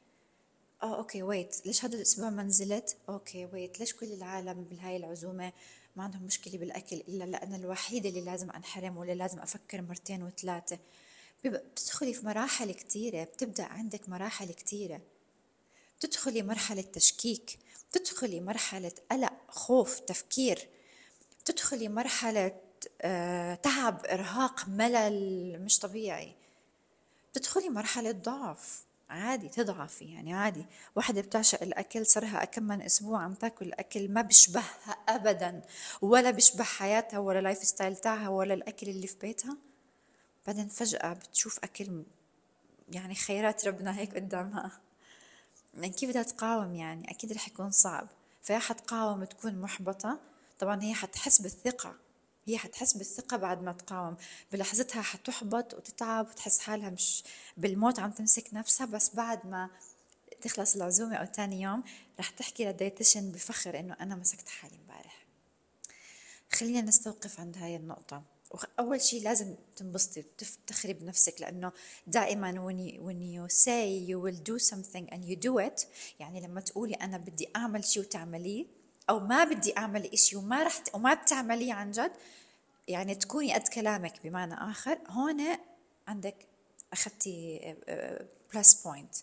آه 0.83 0.97
okay 0.97 1.23
wait 1.23 1.65
ليش 1.65 1.85
هذا 1.85 1.95
الأسبوع 1.95 2.29
ما 2.29 2.43
نزلت؟ 2.43 2.97
okay 3.09 3.45
wait 3.45 3.79
ليش 3.79 3.93
كل 3.93 4.13
العالم 4.13 4.63
بهاي 4.63 4.97
العزومة؟ 4.97 5.53
ما 5.95 6.03
عندهم 6.03 6.23
مشكلة 6.23 6.57
بالأكل 6.57 6.95
إلا 6.95 7.23
لأنا 7.23 7.55
الوحيدة 7.55 8.09
اللي 8.09 8.21
لازم 8.21 8.51
أنحرم 8.51 8.97
ولا 8.97 9.11
لازم 9.11 9.39
أفكر 9.39 9.81
مرتين 9.81 10.23
وثلاثة. 10.23 10.79
بتدخلي 11.45 12.13
في 12.13 12.25
مراحل 12.25 12.71
كتيرة 12.71 13.23
بتبدأ 13.23 13.63
عندك 13.63 14.09
مراحل 14.09 14.53
كتيرة. 14.53 15.01
بتدخلي 15.99 16.43
مرحلة 16.43 16.81
تشكيك 16.81 17.59
بتدخلي 17.91 18.41
مرحلة 18.41 18.91
قلق 19.11 19.33
خوف 19.47 19.99
تفكير. 19.99 20.67
بتدخلي 21.41 21.89
مرحلة 21.89 22.59
آه، 23.01 23.55
تعب 23.55 24.05
إرهاق 24.05 24.67
ملل 24.67 25.61
مش 25.65 25.79
طبيعي. 25.79 26.35
بتدخلي 27.31 27.69
مرحلة 27.69 28.11
ضعف. 28.11 28.83
عادي 29.13 29.49
تضعفي 29.49 30.05
يعني 30.05 30.33
عادي. 30.33 30.65
واحدة 30.95 31.21
بتعشق 31.21 31.63
الأكل 31.63 32.05
صارها 32.05 32.45
كم 32.45 32.63
من 32.63 32.81
أسبوع 32.81 33.23
عم 33.23 33.33
تاكل 33.33 33.73
أكل 33.73 34.11
ما 34.11 34.21
بيشبهها 34.21 34.97
أبدا. 35.09 35.61
ولا 36.01 36.31
بيشبه 36.31 36.63
حياتها 36.63 37.19
ولا 37.19 37.39
ال 37.39 37.43
life 37.43 37.57
style 37.63 37.95
تاعها 37.95 38.29
ولا 38.29 38.53
الأكل 38.53 38.89
اللي 38.89 39.07
في 39.07 39.15
بيتها. 39.21 39.57
بعدين 40.47 40.67
فجأة 40.67 41.13
بتشوف 41.13 41.59
أكل 41.63 42.03
يعني 42.91 43.15
خيرات 43.15 43.67
ربنا 43.67 43.97
هيك 43.99 44.15
قدامها. 44.15 44.71
يعني 45.73 45.89
كيف 45.89 46.09
بدها 46.09 46.23
تقاوم 46.23 46.75
يعني؟ 46.75 47.11
أكيد 47.11 47.33
رح 47.33 47.47
يكون 47.47 47.71
صعب. 47.71 48.07
فيا 48.41 48.59
حتقاوم 48.59 49.23
تكون 49.23 49.61
محبطة. 49.61 50.19
طبعا 50.59 50.83
هي 50.83 50.93
حتحس 50.93 51.41
بالثقة. 51.41 51.95
هي 52.45 52.57
حتحس 52.57 52.93
بالثقة 52.93 53.37
بعد 53.37 53.63
ما 53.63 53.71
تقاوم. 53.71 54.17
بلحظتها 54.51 55.01
حتحبط 55.01 55.73
وتتعب 55.73 56.27
وتحس 56.29 56.59
حالها 56.59 56.89
مش 56.89 57.23
بالموت 57.57 57.99
عم 57.99 58.11
تمسك 58.11 58.53
نفسها 58.53 58.85
بس 58.85 59.15
بعد 59.15 59.47
ما 59.47 59.69
تخلص 60.41 60.75
العزومة 60.75 61.15
أو 61.15 61.25
تاني 61.25 61.61
يوم 61.61 61.83
رح 62.19 62.29
تحكي 62.29 62.65
للديتيشن 62.65 63.31
بفخر 63.31 63.79
إنه 63.79 63.95
أنا 63.99 64.15
مسكت 64.15 64.49
حالي 64.49 64.75
امبارح. 64.75 65.25
خلينا 66.53 66.81
نستوقف 66.81 67.39
عند 67.39 67.57
هاي 67.57 67.75
النقطة. 67.75 68.33
أول 68.79 69.01
شيء 69.01 69.23
لازم 69.23 69.55
تنبسطي 69.75 70.23
تفتخري 70.37 70.93
بنفسك 70.93 71.41
لأنه 71.41 71.71
دائما 72.07 72.51
when 72.51 72.77
you, 72.77 72.99
when 73.01 73.19
you 73.21 73.55
say 73.55 74.09
you 74.09 74.19
will 74.19 74.39
do 74.51 74.59
something 74.59 75.13
and 75.13 75.25
you 75.25 75.35
do 75.35 75.59
it 75.69 75.87
يعني 76.19 76.41
لما 76.41 76.61
تقولي 76.61 76.93
أنا 76.93 77.17
بدي 77.17 77.49
أعمل 77.55 77.85
شيء 77.85 78.03
وتعمليه 78.03 78.65
أو 79.09 79.19
ما 79.19 79.43
بدي 79.43 79.77
أعمل 79.77 80.05
إشي 80.13 80.35
وما 80.35 80.63
رح 80.63 80.83
وما 80.93 81.13
بتعمليه 81.13 81.73
عن 81.73 81.91
جد 81.91 82.11
يعني 82.87 83.15
تكوني 83.15 83.53
قد 83.53 83.67
كلامك 83.67 84.13
بمعنى 84.23 84.53
آخر. 84.53 84.99
هون 85.07 85.41
عندك 86.07 86.35
اخذتي 86.93 87.75
plus 88.53 88.73
point 88.73 89.15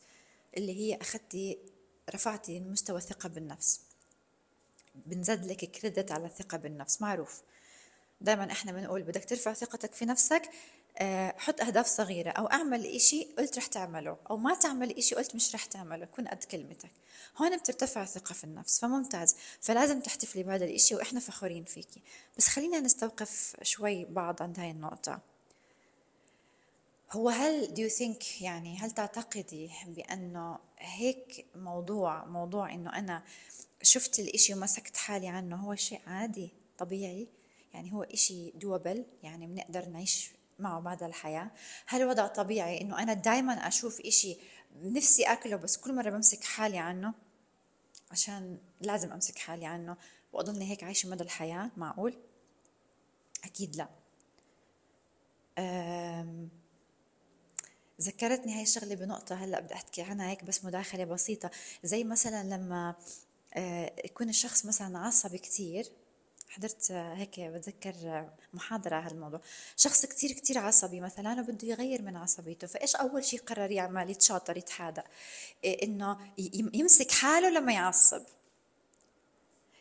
اللي 0.56 0.80
هي 0.80 0.96
اخذتي 0.96 1.58
رفعتي 2.14 2.60
مستوى 2.60 2.98
الثقه 2.98 3.28
بالنفس. 3.28 3.80
بنزيد 4.94 5.44
لك 5.44 5.64
credit 5.64 6.12
على 6.12 6.26
الثقة 6.26 6.58
بالنفس 6.58 7.02
معروف. 7.02 7.42
دائما 8.20 8.52
إحنا 8.52 8.72
بنقول 8.72 9.02
بدك 9.02 9.24
ترفع 9.24 9.52
ثقتك 9.52 9.92
في 9.92 10.04
نفسك 10.04 10.50
حط 11.38 11.60
أهداف 11.60 11.86
صغيرة 11.86 12.30
أو 12.30 12.46
أعمل 12.46 12.86
إشي 12.86 13.24
قلت 13.38 13.58
رح 13.58 13.66
تعمله 13.66 14.16
أو 14.30 14.36
ما 14.36 14.54
تعمل 14.54 14.96
إشي 14.98 15.14
قلت 15.14 15.34
مش 15.34 15.54
رح 15.54 15.64
تعمله 15.64 16.06
كن 16.06 16.28
قد 16.28 16.44
كلمتك. 16.44 16.90
هون 17.36 17.56
بترتفع 17.56 18.02
الثقة 18.02 18.32
في 18.32 18.44
النفس 18.44 18.80
فممتاز. 18.80 19.36
فلازم 19.60 20.00
تحتفلي 20.00 20.42
بهذا 20.42 20.64
الإشي 20.64 20.94
وإحنا 20.94 21.20
فخورين 21.20 21.64
فيكي 21.64 22.00
بس 22.38 22.48
خلينا 22.48 22.80
نستوقف 22.80 23.56
شوي 23.62 24.04
بعض 24.04 24.42
عند 24.42 24.58
هاي 24.60 24.70
النقطة. 24.70 25.20
هو 27.12 27.28
هل 27.28 27.66
do 27.66 27.90
you 27.90 27.96
think 27.98 28.42
يعني 28.42 28.76
هل 28.78 28.90
تعتقدي 28.90 29.70
بأنه 29.86 30.58
هيك 30.78 31.46
موضوع 31.54 32.24
موضوع 32.24 32.74
إنه 32.74 32.98
أنا 32.98 33.22
شفت 33.82 34.20
الإشي 34.20 34.54
ومسكت 34.54 34.96
حالي 34.96 35.28
عنه 35.28 35.56
هو 35.56 35.74
شيء 35.74 36.00
عادي 36.06 36.50
طبيعي؟ 36.78 37.28
يعني 37.74 37.92
هو 37.92 38.02
إشي 38.02 38.50
دوبل 38.50 39.04
يعني 39.22 39.46
بنقدر 39.46 39.88
نعيش 39.88 40.30
معه 40.60 40.80
بعد 40.80 41.02
الحياة. 41.02 41.50
هل 41.86 42.04
وضع 42.04 42.26
طبيعي 42.26 42.80
إنه 42.80 43.02
أنا 43.02 43.12
دائما 43.14 43.52
أشوف 43.52 44.00
إشي 44.00 44.38
نفسي 44.82 45.24
أكله 45.24 45.56
بس 45.56 45.76
كل 45.76 45.94
مرة 45.94 46.10
بمسك 46.10 46.44
حالي 46.44 46.78
عنه؟ 46.78 47.14
عشان 48.10 48.58
لازم 48.80 49.12
أمسك 49.12 49.38
حالي 49.38 49.66
عنه. 49.66 49.96
واضلني 50.32 50.70
هيك 50.70 50.84
عايشة 50.84 51.08
مدى 51.08 51.24
الحياة 51.24 51.70
معقول؟ 51.76 52.18
أكيد 53.44 53.76
لا. 53.76 53.88
ذكرتني 58.00 58.54
هاي 58.54 58.62
الشغلة 58.62 58.94
بنقطة 58.94 59.34
هلأ 59.34 59.60
بدي 59.60 59.74
أحكي 59.74 60.02
عنها 60.02 60.30
هيك 60.30 60.44
بس 60.44 60.64
مداخلة 60.64 61.04
بسيطة. 61.04 61.50
زي 61.84 62.04
مثلا 62.04 62.44
لما 62.44 62.94
آه، 63.54 63.92
يكون 64.04 64.28
الشخص 64.28 64.66
مثلا 64.66 64.98
عصبي 64.98 65.38
كثير 65.38 65.92
حضرت 66.50 66.92
هيك 66.92 67.40
بتذكر 67.40 68.26
محاضرة 68.52 68.96
على 68.96 69.06
هالموضوع. 69.06 69.40
شخص 69.76 70.06
كتير 70.06 70.32
كتير 70.32 70.58
عصبي 70.58 71.00
مثلا 71.00 71.40
وبده 71.40 71.68
يغير 71.68 72.02
من 72.02 72.16
عصبيته. 72.16 72.66
فإيش 72.66 72.96
أول 72.96 73.24
شيء 73.24 73.40
قرر 73.40 73.70
يعمل؟ 73.70 74.10
يتشاطر 74.10 74.56
يتحادى 74.56 75.02
إيه 75.64 75.84
إنه 75.84 76.18
يمسك 76.74 77.10
حاله 77.10 77.50
لما 77.50 77.72
يعصب. 77.72 78.22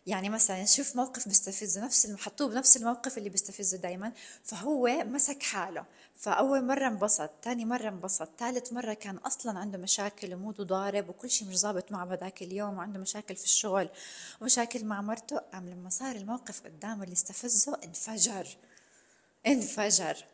يعني 0.10 0.30
مثلا 0.30 0.62
يشوف 0.62 0.96
موقف 0.96 1.28
بيستفزه 1.28 1.86
نفس 1.86 2.16
حطوه 2.16 2.50
بنفس 2.50 2.78
الموقف 2.78 3.18
اللي 3.18 3.30
بيستفزه 3.30 3.78
دائما 3.78 4.12
فهو 4.44 4.88
مسك 4.88 5.44
حاله 5.44 5.86
فأول 6.16 6.66
مرة 6.66 6.88
انبسط 6.88 7.30
ثاني 7.44 7.66
مرة 7.66 7.90
انبسط 7.90 8.30
ثالث 8.40 8.74
مرة 8.74 8.94
كان 8.94 9.18
أصلا 9.18 9.60
عنده 9.60 9.78
مشاكل 9.78 10.34
وموده 10.34 10.64
ضارب 10.64 11.10
وكل 11.10 11.30
شيء 11.30 11.48
مش 11.48 11.58
ظابط 11.58 11.92
معه 11.92 12.06
بذاك 12.06 12.42
اليوم 12.42 12.78
وعنده 12.78 13.00
مشاكل 13.00 13.36
في 13.36 13.44
الشغل 13.44 13.90
ومشاكل 14.42 14.86
مع 14.86 15.02
مرته. 15.02 15.38
قام 15.38 15.70
لما 15.70 15.90
صار 15.90 16.16
الموقف 16.16 16.62
قدامه 16.66 17.04
اللي 17.04 17.14
استفزه 17.14 17.78
انفجر 17.84 18.48
انفجر. 19.48 20.26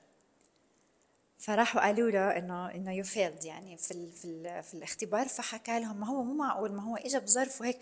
فراحوا 1.38 1.82
قالوا 1.82 2.12
له 2.12 2.38
إنه 2.38 2.72
إنه 2.72 2.94
you 2.94 3.04
failed 3.04 3.46
يعني 3.46 3.78
في 3.78 4.12
في, 4.12 4.62
في 4.64 4.74
الاختبار. 4.74 5.28
فحكى 5.28 5.80
لهم 5.80 6.00
ما 6.00 6.08
هو 6.08 6.24
مو 6.24 6.34
معقول 6.34 6.72
ما 6.72 6.84
هو 6.84 6.96
اجى 6.96 7.20
بظرف 7.20 7.62
وهيك 7.62 7.80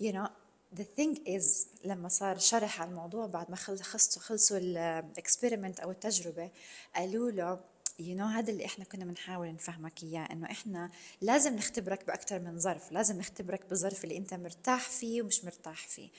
you 0.00 0.12
you 0.12 0.14
know. 0.14 0.39
The 0.76 0.84
thing 0.98 1.18
is 1.28 1.66
لما 1.84 2.08
صار 2.08 2.38
شرح 2.38 2.80
على 2.80 2.90
الموضوع 2.90 3.26
بعد 3.26 3.50
ما 3.50 3.56
خلصوا 3.56 4.22
خلصوا 4.22 4.58
ال 4.58 4.69
experiment 4.69 5.80
أو 5.80 5.90
التجربة 5.90 6.50
قالوا 6.94 7.30
له 7.30 7.60
you 8.00 8.18
know 8.18 8.20
هذا 8.20 8.50
اللي 8.50 8.64
إحنا 8.64 8.84
كنا 8.84 9.04
بنحاول 9.04 9.52
نفهمك 9.52 10.02
إياه 10.02 10.32
إنه 10.32 10.50
إحنا 10.50 10.90
لازم 11.20 11.56
نختبرك 11.56 12.06
باكثر 12.06 12.38
من 12.38 12.58
ظرف 12.58 12.92
لازم 12.92 13.18
نختبرك 13.18 13.66
بالظرف 13.68 14.04
اللي 14.04 14.16
أنت 14.16 14.34
مرتاح 14.34 14.88
فيه 14.88 15.22
ومش 15.22 15.44
مرتاح 15.44 15.86
فيه. 15.88 16.10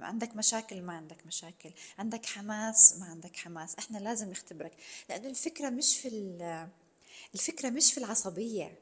عندك 0.00 0.36
مشاكل 0.36 0.82
ما 0.82 0.92
عندك 0.92 1.26
مشاكل. 1.26 1.70
عندك 1.98 2.26
حماس 2.26 2.96
ما 2.98 3.06
عندك 3.06 3.36
حماس. 3.36 3.74
إحنا 3.78 3.98
لازم 3.98 4.30
نختبرك. 4.30 4.72
لأنه 5.08 5.28
الفكرة 5.28 5.70
مش 5.70 5.98
في 5.98 6.08
الفكرة 7.34 7.70
مش 7.70 7.92
في 7.92 7.98
العصبية. 7.98 8.78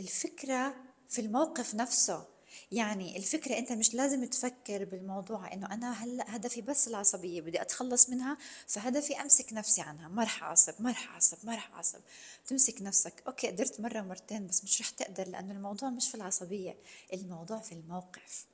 الفكرة 0.00 0.74
في 1.08 1.20
الموقف 1.20 1.74
نفسه. 1.74 2.37
يعني 2.72 3.16
الفكرة 3.16 3.58
أنت 3.58 3.72
مش 3.72 3.94
لازم 3.94 4.24
تفكر 4.24 4.84
بالموضوع 4.84 5.52
إنه 5.52 5.66
أنا 5.74 6.04
هلأ 6.04 6.36
هدفي 6.36 6.62
بس 6.62 6.88
العصبية 6.88 7.40
بدي 7.40 7.62
أتخلص 7.62 8.10
منها 8.10 8.38
فهدفي 8.66 9.20
أمسك 9.20 9.52
نفسي 9.52 9.80
عنها. 9.80 10.08
ما 10.08 10.22
رح 10.22 10.42
أعصب 10.42 10.74
ما 10.78 10.90
رح 10.90 11.10
أعصب 11.10 11.38
ما 11.44 11.54
رح 11.54 11.70
أعصب. 11.74 12.00
تمسك 12.46 12.82
نفسك. 12.82 13.22
أوكي 13.26 13.46
قدرت 13.46 13.80
مرة 13.80 14.00
مرتين 14.00 14.46
بس 14.46 14.64
مش 14.64 14.80
رح 14.80 14.90
تقدر 14.90 15.28
لأنه 15.28 15.52
الموضوع 15.52 15.90
مش 15.90 16.08
في 16.08 16.14
العصبية 16.14 16.76
الموضوع 17.12 17.58
في 17.58 17.72
الموقف. 17.72 18.46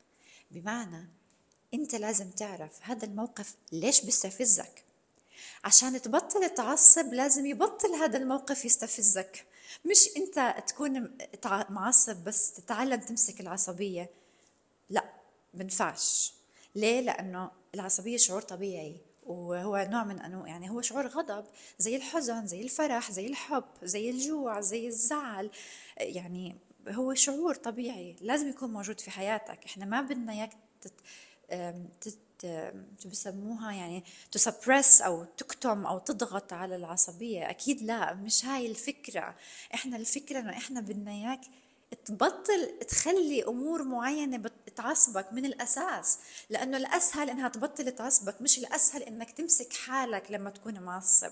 بمعنى 0.50 1.08
أنت 1.74 1.94
لازم 1.94 2.30
تعرف 2.30 2.72
هذا 2.82 3.04
الموقف 3.04 3.54
ليش 3.72 4.00
بيستفزك. 4.04 4.84
عشان 5.64 6.02
تبطل 6.02 6.50
تعصب 6.50 7.14
لازم 7.14 7.46
يبطل 7.46 7.94
هذا 7.94 8.18
الموقف 8.18 8.64
يستفزك. 8.64 9.46
مش 9.84 10.08
انت 10.16 10.54
تكون 10.68 11.16
معصب 11.68 12.24
بس 12.24 12.52
تتعلم 12.52 13.00
تمسك 13.00 13.40
العصبية. 13.40 14.10
لا 14.90 15.04
بنفعش 15.54 16.34
ليه؟ 16.74 17.00
لأنه 17.00 17.50
العصبية 17.74 18.16
شعور 18.16 18.42
طبيعي 18.42 18.96
وهو 19.26 19.86
نوع 19.90 20.04
من 20.04 20.20
انواع 20.20 20.48
يعني 20.48 20.70
هو 20.70 20.80
شعور 20.80 21.06
غضب 21.06 21.44
زي 21.78 21.96
الحزن 21.96 22.46
زي 22.46 22.62
الفرح 22.62 23.10
زي 23.10 23.26
الحب 23.26 23.64
زي 23.82 24.10
الجوع 24.10 24.60
زي 24.60 24.88
الزعل. 24.88 25.50
يعني 25.98 26.56
هو 26.88 27.14
شعور 27.14 27.54
طبيعي 27.54 28.16
لازم 28.20 28.48
يكون 28.48 28.72
موجود 28.72 29.00
في 29.00 29.10
حياتك. 29.10 29.64
إحنا 29.64 29.84
ما 29.84 30.00
بدنا 30.00 30.32
إياك 30.32 30.52
شو 33.02 33.08
بسموها 33.08 33.72
يعني 33.72 34.04
تسبرس 34.32 35.00
أو 35.00 35.24
تكتم 35.24 35.86
أو 35.86 35.98
تضغط 35.98 36.52
على 36.52 36.76
العصبية. 36.76 37.50
أكيد 37.50 37.82
لا 37.82 38.14
مش 38.14 38.44
هاي 38.44 38.66
الفكرة. 38.66 39.36
إحنا 39.74 39.96
الفكرة 39.96 40.40
إنه 40.40 40.50
إحنا 40.50 40.80
بدنا 40.80 41.10
إياك 41.10 41.40
تبطل 42.04 42.78
تخلي 42.88 43.44
أمور 43.44 43.82
معينة 43.84 44.50
تعصبك 44.76 45.32
من 45.32 45.44
الأساس. 45.46 46.18
لأنه 46.50 46.76
الأسهل 46.76 47.30
إنها 47.30 47.48
تبطل 47.48 47.92
تعصبك 47.92 48.42
مش 48.42 48.58
الأسهل 48.58 49.02
إنك 49.02 49.30
تمسك 49.30 49.72
حالك 49.72 50.30
لما 50.30 50.50
تكون 50.50 50.80
معصب. 50.80 51.30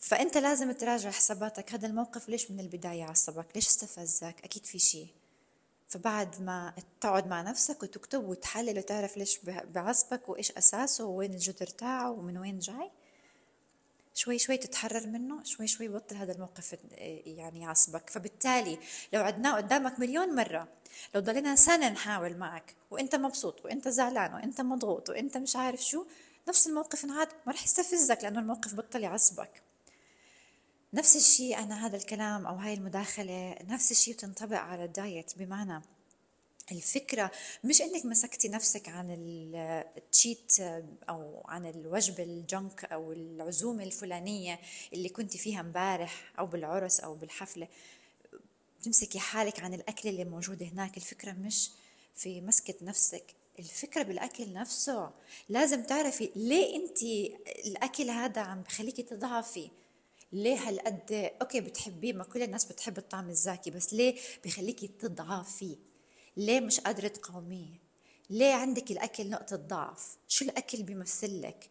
فأنت 0.00 0.36
لازم 0.36 0.72
تراجع 0.72 1.10
حساباتك. 1.10 1.72
هذا 1.72 1.86
الموقف 1.86 2.28
ليش 2.28 2.50
من 2.50 2.60
البداية 2.60 3.04
عصبك؟ 3.04 3.46
ليش 3.54 3.66
استفزك؟ 3.66 4.34
أكيد 4.44 4.64
في 4.66 4.78
شيء. 4.78 5.08
فبعد 5.92 6.42
ما 6.42 6.74
تقعد 7.00 7.26
مع 7.26 7.42
نفسك 7.42 7.82
وتكتب 7.82 8.24
وتحلل 8.28 8.78
وتعرف 8.78 9.16
ليش 9.16 9.38
بعصبك 9.44 10.28
وإيش 10.28 10.52
أساسه 10.52 11.04
ووين 11.04 11.32
الجذر 11.32 11.66
تاعه 11.66 12.10
ومن 12.10 12.38
وين 12.38 12.58
جاي 12.58 12.90
شوي 14.14 14.38
شوي 14.38 14.56
تتحرر 14.56 15.06
منه 15.06 15.44
شوي 15.44 15.66
شوي 15.66 15.88
بطل 15.88 16.16
هذا 16.16 16.32
الموقف 16.32 16.76
يعني 17.26 17.60
يعصبك. 17.60 18.10
فبالتالي 18.10 18.78
لو 19.12 19.22
عدناه 19.22 19.56
قدامك 19.56 20.00
مليون 20.00 20.34
مرة 20.34 20.68
لو 21.14 21.20
ضلينا 21.20 21.56
سنة 21.56 21.88
نحاول 21.88 22.36
معك 22.36 22.74
وإنت 22.90 23.14
مبسوط 23.14 23.64
وإنت 23.64 23.88
زعلان 23.88 24.34
وإنت 24.34 24.60
مضغوط 24.60 25.10
وإنت 25.10 25.36
مش 25.36 25.56
عارف 25.56 25.84
شو 25.84 26.06
نفس 26.48 26.66
الموقف 26.66 27.04
انعاد 27.04 27.28
ما 27.46 27.52
رح 27.52 27.64
يستفزك 27.64 28.18
لأنه 28.22 28.40
الموقف 28.40 28.74
بطل 28.74 29.02
يعصبك. 29.02 29.62
نفس 30.94 31.16
الشيء 31.16 31.58
أنا 31.58 31.86
هذا 31.86 31.96
الكلام 31.96 32.46
أو 32.46 32.54
هاي 32.54 32.74
المداخلة 32.74 33.56
نفس 33.64 33.90
الشيء 33.90 34.14
بتنطبق 34.14 34.56
على 34.56 34.84
الدايت. 34.84 35.38
بمعنى 35.38 35.82
الفكرة 36.72 37.30
مش 37.64 37.82
إنك 37.82 38.06
مسكتي 38.06 38.48
نفسك 38.48 38.88
عن 38.88 39.06
التشيت 39.96 40.60
أو 41.08 41.42
عن 41.44 41.66
الوجبة 41.66 42.22
الجنك 42.22 42.84
أو 42.84 43.12
العزومة 43.12 43.84
الفلانية 43.84 44.60
اللي 44.92 45.08
كنت 45.08 45.36
فيها 45.36 45.60
امبارح 45.60 46.32
أو 46.38 46.46
بالعرس 46.46 47.00
أو 47.00 47.14
بالحفلة. 47.14 47.68
تمسكي 48.82 49.18
حالك 49.18 49.60
عن 49.60 49.74
الأكل 49.74 50.08
اللي 50.08 50.24
موجود 50.24 50.62
هناك. 50.62 50.96
الفكرة 50.96 51.32
مش 51.32 51.70
في 52.14 52.40
مسكة 52.40 52.74
نفسك 52.82 53.24
الفكرة 53.58 54.02
بالأكل 54.02 54.52
نفسه. 54.52 55.10
لازم 55.48 55.82
تعرفي 55.82 56.30
ليه 56.36 56.76
أنت 56.76 57.02
الأكل 57.66 58.10
هذا 58.10 58.40
عم 58.40 58.62
بخليكي 58.62 59.02
تضعفي. 59.02 59.70
ليه 60.32 60.68
هالقد 60.68 61.30
أوكي 61.42 61.60
بتحبيه 61.60 62.12
ما 62.12 62.24
كل 62.24 62.42
الناس 62.42 62.64
بتحب 62.64 62.98
الطعم 62.98 63.30
الزاكي 63.30 63.70
بس 63.70 63.94
ليه 63.94 64.16
بخليكي 64.44 64.88
تضعفي؟ 64.88 65.76
ليه 66.36 66.60
مش 66.60 66.80
قادرة 66.80 67.08
تقاوميه؟ 67.08 67.82
ليه 68.30 68.54
عندك 68.54 68.90
الأكل 68.90 69.30
نقطة 69.30 69.56
ضعف؟ 69.56 70.16
شو 70.28 70.44
الأكل 70.44 70.82
بيمثل 70.82 71.42
لك؟ 71.42 71.70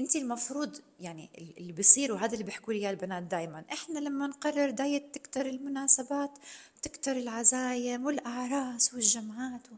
أنت 0.00 0.16
المفروض 0.16 0.80
يعني 1.00 1.30
اللي 1.58 1.72
بيصير 1.72 2.12
وهذا 2.12 2.32
اللي 2.32 2.44
بيحكوا 2.44 2.72
لي 2.72 2.90
البنات 2.90 3.22
دائما 3.22 3.64
إحنا 3.72 3.98
لما 3.98 4.26
نقرر 4.26 4.70
دايت 4.70 5.14
تكتر 5.14 5.46
المناسبات 5.46 6.38
تكتر 6.82 7.12
العزايم 7.12 8.06
والأعراس 8.06 8.94
والجمعات 8.94 9.66
و... 9.72 9.74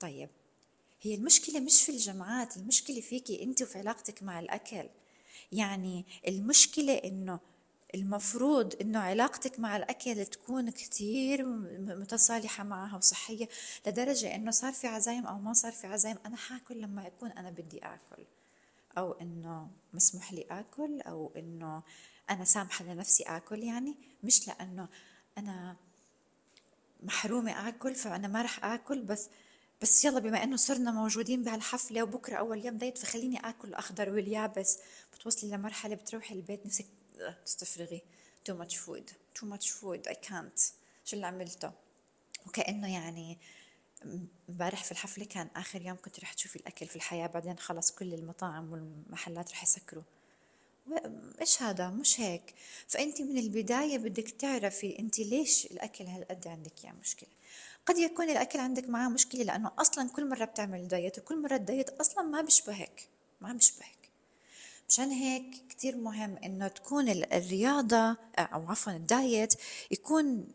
طيب 0.00 0.28
هي 1.02 1.14
المشكلة 1.14 1.60
مش 1.60 1.82
في 1.82 1.92
الجمعات 1.92 2.56
المشكلة 2.56 3.00
فيكي 3.00 3.42
أنت 3.42 3.62
وفي 3.62 3.78
علاقتك 3.78 4.22
مع 4.22 4.40
الأكل. 4.40 4.88
يعني 5.52 6.06
المشكلة 6.28 6.94
إنه 6.94 7.40
المفروض 7.94 8.74
إنه 8.80 8.98
علاقتك 8.98 9.60
مع 9.60 9.76
الأكل 9.76 10.26
تكون 10.26 10.70
كثير 10.70 11.46
متصالحة 11.78 12.64
معها 12.64 12.96
وصحية 12.96 13.48
لدرجة 13.86 14.34
إنه 14.34 14.50
صار 14.50 14.72
في 14.72 14.86
عزايم 14.86 15.26
أو 15.26 15.38
ما 15.38 15.52
صار 15.52 15.72
في 15.72 15.86
عزايم 15.86 16.16
أنا 16.26 16.36
حاكل 16.36 16.80
لما 16.80 17.06
أكون 17.06 17.30
أنا 17.30 17.50
بدي 17.50 17.78
آكل 17.78 18.24
أو 18.98 19.12
إنه 19.12 19.70
مسموح 19.92 20.32
لي 20.32 20.46
آكل 20.50 21.00
أو 21.00 21.32
إنه 21.36 21.82
أنا 22.30 22.44
سامحة 22.44 22.84
لنفسي 22.84 23.22
آكل 23.22 23.62
يعني 23.62 23.94
مش 24.22 24.48
لأنه 24.48 24.88
أنا 25.38 25.76
محرومة 27.02 27.68
آكل 27.68 27.94
فأنا 27.94 28.28
ما 28.28 28.42
رح 28.42 28.64
آكل 28.64 29.02
بس 29.02 29.28
بس 29.82 30.04
يلا 30.04 30.20
بما 30.20 30.42
إنه 30.42 30.56
صرنا 30.56 30.90
موجودين 30.90 31.42
بهالحفله 31.42 32.02
وبكرة 32.02 32.36
أول 32.36 32.66
يوم 32.66 32.78
دايت 32.78 32.98
فخليني 32.98 33.48
آكل 33.48 33.68
الاخضر 33.68 34.10
واليابس. 34.10 34.78
بتوصلي 35.14 35.50
لمرحلة 35.50 35.94
بتروحي 35.94 36.34
البيت 36.34 36.66
نفسك 36.66 36.86
تستفرغي. 37.46 38.02
تو 38.44 38.54
ماتش 38.54 38.76
فود 38.76 39.10
تو 39.34 39.46
ماتش 39.46 39.70
فود 39.70 40.08
اي 40.08 40.14
كانت 40.14 40.58
شو 41.04 41.16
اللي 41.16 41.26
عملته؟ 41.26 41.72
وكأنه 42.46 42.94
يعني 42.94 43.38
امبارح 44.48 44.84
في 44.84 44.92
الحفلة 44.92 45.24
كان 45.24 45.48
آخر 45.56 45.82
يوم 45.82 45.96
كنت 45.96 46.20
رح 46.20 46.32
تشوفي 46.32 46.56
الأكل 46.56 46.86
في 46.86 46.96
الحياة 46.96 47.26
بعدين 47.26 47.58
خلص 47.58 47.90
كل 47.90 48.14
المطاعم 48.14 48.72
والمحلات 48.72 49.50
رح 49.52 49.62
يسكروا. 49.62 50.02
إيش 51.40 51.62
هذا؟ 51.62 51.90
مش 51.90 52.20
هيك. 52.20 52.54
فانت 52.88 53.22
من 53.22 53.38
البداية 53.38 53.98
بدك 53.98 54.30
تعرفي 54.30 54.98
انت 54.98 55.18
ليش 55.18 55.66
الأكل 55.66 56.04
هالقد 56.04 56.48
عندك؟ 56.48 56.84
يعني 56.84 56.98
مشكلة. 57.00 57.28
قد 57.86 57.98
يكون 57.98 58.30
الأكل 58.30 58.58
عندك 58.58 58.88
معاه 58.88 59.08
مشكلة 59.08 59.42
لأنه 59.42 59.70
أصلا 59.78 60.08
كل 60.08 60.28
مرة 60.28 60.44
بتعمل 60.44 60.88
دايت 60.88 61.18
وكل 61.18 61.42
مرة 61.42 61.54
الدايت 61.56 61.90
أصلا 61.90 62.24
ما 62.24 62.40
بيشبهك 62.42 63.08
ما 63.40 63.52
بيشبهك 63.52 64.10
مشان 64.88 65.10
هيك 65.10 65.64
كتير 65.68 65.96
مهم 65.96 66.36
إنه 66.44 66.68
تكون 66.68 67.08
الرياضة 67.08 68.16
أو 68.38 68.70
عفوا 68.70 68.92
الدايت 68.92 69.54
يكون 69.90 70.46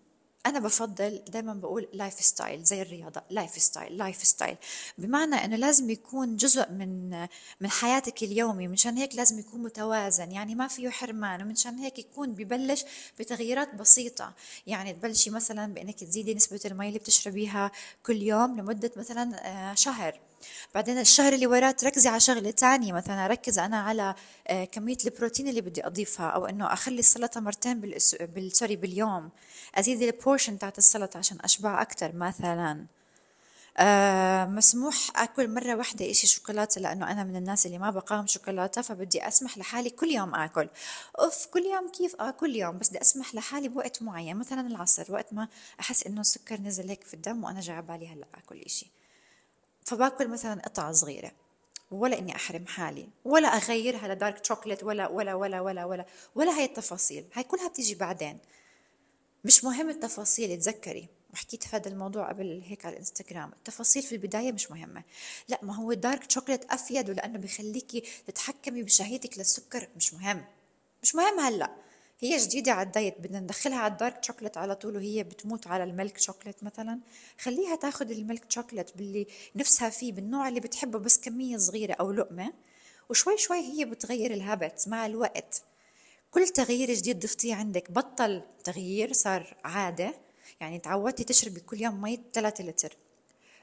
أنا 0.50 0.60
بفضل 0.60 1.22
دائما 1.28 1.54
بقول 1.54 1.88
life 1.94 2.14
style 2.14 2.64
زي 2.64 2.82
الرياضة 2.82 3.22
life 3.30 3.52
style 3.52 3.98
life 3.98 4.24
style 4.24 4.58
بمعنى 4.98 5.36
إنه 5.36 5.56
لازم 5.56 5.90
يكون 5.90 6.36
جزء 6.36 6.72
من 6.72 7.28
من 7.62 7.70
حياتك 7.70 8.24
اليومي 8.24 8.68
مشان 8.68 8.98
هيك 8.98 9.16
لازم 9.16 9.40
يكون 9.40 9.64
متوازن. 9.64 10.32
يعني 10.32 10.56
ما 10.56 10.68
فيه 10.68 10.90
حرمان 10.90 11.42
ومنشان 11.42 11.80
هيك 11.80 12.00
يكون 12.00 12.34
ببلش 12.34 12.86
بتغييرات 13.20 13.76
بسيطة. 13.76 14.34
يعني 14.68 14.94
تبلشي 14.94 15.30
مثلا 15.30 15.74
بإنك 15.74 16.00
تزيدي 16.04 16.34
نسبة 16.34 16.60
المي 16.66 16.88
اللي 16.88 17.00
بتشربيها 17.00 17.72
كل 18.06 18.22
يوم 18.22 18.60
لمدة 18.60 18.92
مثلا 18.98 19.48
آه، 19.72 19.74
شهر. 19.74 20.20
بعدين 20.76 21.00
الشهر 21.00 21.34
اللي 21.34 21.48
وراه 21.48 21.72
تركزي 21.72 22.10
على 22.10 22.20
شغلة 22.20 22.52
تانية 22.52 22.94
مثلا 22.94 23.26
أركز 23.26 23.60
أنا 23.60 23.80
على 23.82 24.16
آه، 24.48 24.66
كمية 24.66 24.98
البروتين 25.06 25.48
اللي 25.48 25.62
بدي 25.62 25.86
أضيفها 25.88 26.30
أو 26.30 26.46
إنه 26.46 26.74
أخلي 26.74 27.00
السلطة 27.00 27.40
مرتين 27.40 27.82
بالأس... 27.82 28.16
sorry 28.52 28.76
باليوم. 28.76 29.30
أزيد 29.76 30.02
ال 30.02 30.09
portion 30.09 30.60
تاعت 30.60 30.78
السلطة 30.78 31.18
عشان 31.18 31.38
أشبع 31.44 31.82
أكثر 31.82 32.16
مثلا. 32.16 32.86
آه 33.80 34.46
مسموح 34.46 34.96
أكل 35.16 35.50
مرة 35.54 35.76
واحدة 35.76 36.12
إشي 36.12 36.28
شوكولاتة 36.28 36.82
لأنه 36.82 37.12
أنا 37.12 37.24
من 37.24 37.36
الناس 37.36 37.66
اللي 37.66 37.78
ما 37.78 37.90
بقاوم 37.92 38.28
شوكولاتة 38.28 38.82
فبدي 38.82 39.28
أسمح 39.28 39.58
لحالي 39.58 39.90
كل 39.90 40.08
يوم 40.08 40.36
آكل. 40.36 40.70
أوف 41.20 41.46
كل 41.46 41.64
يوم 41.66 41.92
كيف؟ 41.92 42.16
آه 42.16 42.32
كل 42.32 42.56
يوم 42.56 42.78
بس 42.78 42.90
بدي 42.90 43.02
أسمح 43.02 43.36
لحالي 43.36 43.68
بوقت 43.70 44.02
معين 44.04 44.38
مثلا 44.38 44.68
العصر 44.68 45.06
وقت 45.14 45.34
ما 45.34 45.48
أحس 45.80 46.08
إنه 46.08 46.22
السكر 46.22 46.62
نزل 46.62 46.90
هيك 46.90 47.04
في 47.04 47.14
الدم 47.14 47.44
وأنا 47.44 47.60
جاي 47.60 47.82
بالي 47.82 48.08
هلأ 48.08 48.28
آكل 48.36 48.62
إشي. 48.62 48.92
فباكل 49.88 50.28
مثلا 50.28 50.62
قطعة 50.62 50.92
صغيرة 50.92 51.32
ولا 51.92 52.20
إني 52.20 52.36
أحرم 52.36 52.68
حالي 52.68 53.10
ولا 53.26 53.48
أغيرها 53.48 54.08
ل 54.08 54.15
dark 54.15 54.46
chocolate 54.46 54.84
ولا 54.84 55.08
ولا 55.08 55.34
ولا 55.34 55.62
ولا 55.62 55.86
ولا 55.86 56.06
ولا 56.36 56.58
هاي 56.58 56.66
التفاصيل. 56.66 57.26
هاي 57.34 57.44
كلها 57.44 57.68
بتيجي 57.68 57.96
بعدين. 57.96 58.38
مش 59.46 59.64
مهم 59.64 59.90
التفاصيل 59.90 60.58
تذكري 60.60 61.08
وحكيت 61.34 61.64
في 61.64 61.76
هذا 61.76 61.90
الموضوع 61.90 62.30
قبل 62.30 62.62
هيك 62.66 62.86
على 62.86 62.94
الإنستغرام. 62.94 63.52
التفاصيل 63.54 64.04
في 64.04 64.12
البداية 64.12 64.52
مش 64.52 64.72
مهمة. 64.72 65.04
لا 65.48 65.60
ما 65.62 65.76
هو 65.76 65.92
ال 65.92 66.00
dark 66.00 66.32
chocolate 66.32 66.72
أفيد 66.72 67.10
ولأنه 67.10 67.40
بخليكي 67.40 68.04
تتحكمي 68.28 68.84
بشهيتك 68.84 69.38
للسكر 69.38 69.88
مش 69.96 70.14
مهم. 70.14 70.46
مش 71.04 71.16
مهم 71.16 71.40
هلأ. 71.40 71.76
هي 72.20 72.38
جديدة 72.38 72.72
على 72.72 72.88
الدايت 72.88 73.16
بدنا 73.20 73.40
ندخلها 73.40 73.78
على 73.78 73.92
ال 73.92 73.98
dark 73.98 74.24
chocolate 74.24 74.58
على 74.58 74.76
طول 74.76 74.96
وهي 74.96 75.24
بتموت 75.24 75.68
على 75.68 75.84
ال 75.84 75.91
milk 75.91 76.18
chocolate 76.18 76.64
مثلا. 76.64 77.00
خليها 77.40 77.76
تاخذ 77.76 78.12
ال 78.12 78.20
milk 78.20 78.52
chocolate 78.52 78.98
باللي 78.98 79.28
نفسها 79.56 79.90
فيه 79.90 80.14
بالنوع 80.14 80.48
اللي 80.48 80.60
بتحبه 80.60 81.00
بس 81.00 81.20
كمية 81.20 81.58
صغيرة 81.58 81.94
أو 81.94 82.12
لقمة. 82.12 82.54
وشوي 83.10 83.38
شوي 83.38 83.58
هي 83.58 83.86
بتغير 83.86 84.34
ال 84.34 84.43
habit 84.43 84.88
مع 84.88 85.06
الوقت. 85.06 85.62
كل 86.32 86.48
تغيير 86.48 86.94
جديد 86.94 87.20
ضفتيه 87.20 87.56
عندك 87.56 87.92
بطل 87.92 88.42
تغيير 88.64 89.14
صار 89.14 89.58
عادة. 89.64 90.14
يعني 90.62 90.80
تعودتي 90.80 91.24
تشربي 91.24 91.60
كل 91.60 91.82
يوم 91.82 92.02
مي 92.02 92.20
3 92.34 92.64
لتر. 92.64 92.98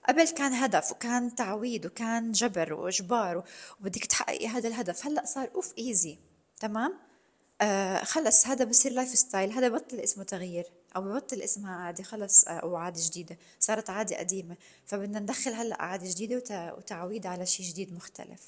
قبل 0.08 0.28
كان 0.28 0.52
هدف 0.52 0.92
وكان 0.92 1.34
تعويد 1.34 1.86
وكان 1.86 2.32
جبر 2.32 2.72
وإجبار 2.72 3.44
وبدك 3.80 4.04
تحققي 4.04 4.48
هذا 4.48 4.68
الهدف. 4.68 5.06
هلأ 5.06 5.24
صار 5.24 5.50
أوف 5.54 5.74
easy. 5.78 6.18
تمام؟ 6.60 7.13
آه 7.60 8.04
خلص 8.04 8.46
هذا 8.46 8.64
بصير 8.64 8.92
life 8.92 9.08
style 9.08 9.52
هذا 9.52 9.68
بطل 9.68 10.00
اسمه 10.00 10.24
تغيير 10.24 10.64
أو 10.96 11.02
ببطل 11.02 11.42
اسمها 11.42 11.76
عادي 11.76 12.02
خلص 12.02 12.44
آه 12.44 12.50
أو 12.50 12.76
عادة 12.76 13.00
جديدة 13.06 13.36
صارت 13.60 13.90
عادة 13.90 14.16
قديمة. 14.16 14.56
فبدنا 14.86 15.20
ندخل 15.20 15.52
هلأ 15.52 15.82
عادة 15.82 16.10
جديدة 16.10 16.74
وتعويد 16.78 17.26
على 17.26 17.46
شيء 17.46 17.66
جديد 17.66 17.92
مختلف. 17.92 18.40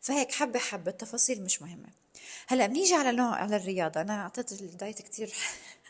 فهيك 0.00 0.32
حبة 0.32 0.58
حبة 0.58 0.90
التفاصيل 0.90 1.42
مش 1.42 1.62
مهمة. 1.62 1.88
هلأ 2.46 2.66
بنيجي 2.66 2.94
على 2.94 3.12
نوع 3.12 3.34
على 3.36 3.56
الرياضة. 3.56 4.00
أنا 4.00 4.22
أعطيت 4.22 4.52
الدايت 4.52 5.02
كثير 5.02 5.34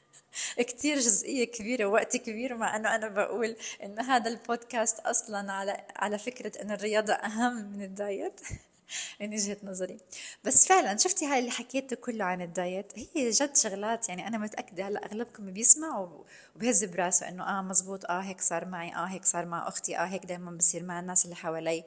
كتير 0.58 0.98
جزئية 0.98 1.44
كبيرة 1.44 1.84
ووقت 1.86 2.16
كبير 2.16 2.56
مع 2.56 2.76
إنه 2.76 2.94
أنا 2.94 3.08
بقول 3.08 3.56
انه 3.82 4.02
هذا 4.02 4.30
البودكاست 4.30 4.98
أصلا 5.00 5.52
على 5.52 5.86
على 5.96 6.18
فكرة 6.18 6.62
انه 6.62 6.74
الرياضة 6.74 7.12
أهم 7.12 7.54
من 7.54 7.82
الدايت. 7.82 8.40
من 9.20 9.32
وجهة 9.34 9.56
نظري. 9.62 9.98
بس 10.44 10.66
فعلا 10.66 10.96
شفتي 10.96 11.26
هاي 11.26 11.38
اللي 11.38 11.50
حكيته 11.50 11.96
كله 11.96 12.24
عن 12.24 12.42
الدايت؟ 12.42 12.92
هي 13.14 13.30
جد 13.30 13.56
شغلات 13.56 14.08
يعني 14.08 14.26
أنا 14.26 14.38
متأكدة 14.38 14.88
هلأ 14.88 15.06
أغلبكم 15.06 15.50
بيسمع 15.50 16.08
وبيهز 16.56 16.84
براسه 16.84 17.28
إنه 17.28 17.58
آه 17.58 17.62
مزبوط 17.62 18.04
آه 18.04 18.20
هيك 18.20 18.40
صار 18.40 18.64
معي 18.64 18.94
آه 18.94 19.04
هيك 19.04 19.24
صار 19.24 19.46
مع 19.46 19.68
أختي 19.68 19.98
آه 19.98 20.04
هيك 20.04 20.26
دائما 20.26 20.50
بصير 20.50 20.82
مع 20.82 21.00
الناس 21.00 21.24
اللي 21.24 21.36
حوالي. 21.36 21.84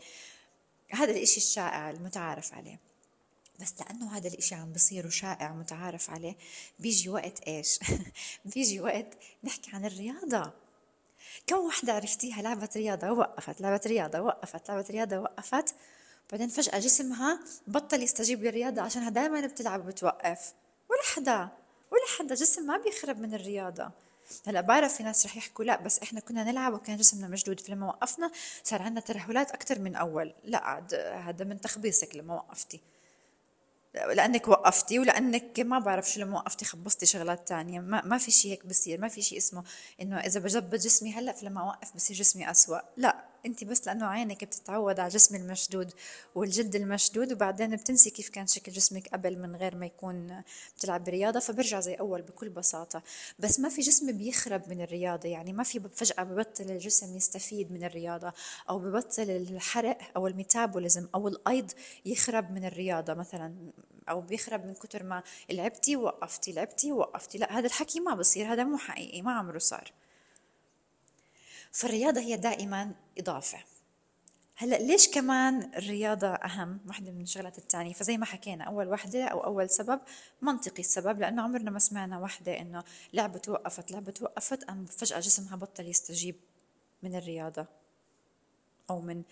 هذا 0.92 1.12
الإشي 1.12 1.38
الشائع 1.38 1.90
المتعارف 1.90 2.54
عليه. 2.54 2.80
بس 3.60 3.74
لأنه 3.80 4.18
هذا 4.18 4.28
الإشي 4.28 4.56
عم 4.56 4.74
بصير 4.74 5.08
وشائع 5.08 5.54
متعارف 5.54 6.10
عليه 6.10 6.36
بيجي 6.80 7.10
وقت 7.10 7.40
إيش؟ 7.40 7.80
بيجي 8.56 8.80
وقت 8.82 9.08
نحكي 9.44 9.72
عن 9.74 9.86
الرياضة. 9.86 10.54
كم 11.48 11.58
وحدة 11.58 11.94
عرفتيها؟ 11.94 12.42
لعبت 12.42 12.78
رياضة 12.78 13.12
ووقفت 13.12 13.62
لعبت 13.62 13.88
رياضة 13.88 14.20
وقفت 14.22 14.70
لعبت 14.70 14.92
رياضة 14.92 15.20
وقفت. 15.20 15.76
بعدين 16.32 16.50
فجأة 16.50 16.80
جسمها 16.80 17.40
بطل 17.68 18.04
يستجيب 18.04 18.44
للرياضة 18.44 18.82
عشانها 18.82 19.10
دائما 19.10 19.48
بتلعب 19.48 19.86
وبتوقف. 19.86 20.54
ولا 20.90 21.02
حدا 21.16 21.50
ولا 21.92 22.06
حدا 22.18 22.36
جسم 22.36 22.66
ما 22.66 22.78
بيخرب 22.78 23.20
من 23.20 23.34
الرياضة. 23.34 23.92
هلأ 24.48 24.62
بعرف 24.62 24.94
في 24.94 25.04
ناس 25.04 25.26
رح 25.26 25.38
يحكوا 25.38 25.66
لا 25.66 25.82
بس 25.82 26.00
إحنا 26.00 26.20
كنا 26.20 26.44
نلعب 26.44 26.74
وكان 26.74 26.98
جسمنا 26.98 27.28
مشدود. 27.28 27.60
فلما 27.60 27.88
وقفنا 27.88 28.32
صار 28.63 28.82
عندنا 28.82 29.02
ترهلات 29.02 29.52
أكثر 29.52 29.80
من 29.80 29.96
أول. 29.96 30.34
لا 30.44 30.58
عاد 30.58 30.94
هذا 30.94 31.46
من 31.46 31.62
تخبيصك 31.62 32.16
لما 32.16 32.34
وقفتي. 32.36 32.80
لأنك 33.94 34.48
وقفتي 34.48 35.00
ولأنك 35.00 35.60
ما 35.60 35.80
بعرف 35.80 36.10
شو 36.12 36.20
لما 36.20 36.38
وقفتي 36.38 36.66
خبصتي 36.66 37.06
شغلات 37.06 37.48
تانية. 37.48 37.80
ما, 37.80 38.02
ما 38.06 38.18
في 38.18 38.32
شيء 38.32 38.52
هيك 38.52 38.66
بصير 38.66 39.02
ما 39.02 39.08
في 39.08 39.22
شيء 39.22 39.38
اسمه 39.38 39.63
إنه 40.02 40.20
إذا 40.20 40.40
بجبد 40.40 40.76
جسمي 40.76 41.13
هلأ 41.13 41.32
فلما 41.32 41.62
اوقف 41.62 41.96
بصير 41.96 42.16
جسمي 42.18 42.52
اسوء 42.52 42.82
لا. 42.98 43.26
انت 43.48 43.64
بس 43.64 43.88
لأنه 43.88 44.06
عينك 44.06 44.44
بتتعود 44.44 45.00
على 45.00 45.10
جسم 45.10 45.36
المشدود 45.36 45.92
والجلد 46.36 46.76
المشدود 46.76 47.32
وبعدين 47.32 47.76
بتنسي 47.76 48.10
كيف 48.10 48.30
كان 48.30 48.48
شكل 48.48 48.72
جسمك 48.72 49.08
قبل 49.08 49.40
من 49.40 49.56
غير 49.56 49.76
ما 49.76 49.86
يكون 49.86 50.44
بتلعب 50.78 51.04
برياضه 51.04 51.40
فبرجع 51.40 51.80
زي 51.80 51.94
أول 51.94 52.22
بكل 52.22 52.50
بساطة. 52.50 53.04
بس 53.40 53.60
ما 53.60 53.70
في 53.70 53.82
جسم 53.82 54.18
بيخرب 54.18 54.70
من 54.70 54.82
الرياضة 54.82 55.30
يعني 55.30 55.54
ما 55.54 55.64
في 55.64 55.82
فجأة 55.96 56.24
ببطل 56.24 56.64
الجسم 56.64 57.16
يستفيد 57.16 57.72
من 57.72 57.84
الرياضة 57.84 58.34
أو 58.70 58.80
ببطل 58.80 59.30
الحرق 59.30 59.98
أو 60.16 60.28
الميتابوليزم 60.28 61.08
أو 61.16 61.28
الأيض 61.28 61.72
يخرب 62.06 62.52
من 62.52 62.66
الرياضة 62.66 63.14
مثلا 63.14 63.56
أو 64.10 64.22
بيخرب 64.22 64.66
من 64.66 64.74
كتر 64.74 65.04
ما 65.04 65.24
لعبتي 65.50 65.96
وقفتي 65.96 66.52
لعبتي 66.52 66.92
وقفتي 66.92 67.38
لا 67.38 67.60
هذا 67.60 67.68
الحكي 67.68 68.00
ما 68.00 68.16
بصير 68.16 68.54
هذا 68.54 68.64
مو 68.64 68.78
حقيقي 68.78 69.22
ما 69.22 69.32
عمره 69.32 69.58
صار. 69.58 69.92
فالرياضة 71.78 72.22
هي 72.22 72.38
دائما 72.38 72.96
إضافة. 73.18 73.58
هلأ 74.56 74.76
ليش 74.76 75.10
كمان 75.10 75.74
الرياضة 75.76 76.28
أهم؟ 76.28 76.80
وحدة 76.88 77.12
من 77.12 77.22
الشغلات 77.22 77.58
الثانية. 77.58 77.94
فزي 77.94 78.18
ما 78.18 78.26
حكينا 78.26 78.63
أول 78.63 78.88
وحدة 78.88 79.26
أو 79.26 79.44
أول 79.44 79.70
سبب 79.70 80.00
منطقي 80.42 80.80
السبب 80.80 81.20
لأنه 81.20 81.42
عمرنا 81.42 81.72
ما 81.72 81.80
سمعنا 81.80 82.20
وحدة 82.20 82.60
إنه 82.60 82.84
لعبة 83.13 83.40
توقفت 83.40 83.92
لعبة 83.92 84.12
توقفت 84.12 84.63
أم 84.63 84.86
فجأة 84.86 85.20
جسمها 85.20 85.56
بطل 85.56 85.88
يستجيب 85.88 86.36
من 87.04 87.16
الرياضة 87.16 87.66
أو 88.90 89.02
من 89.02 89.24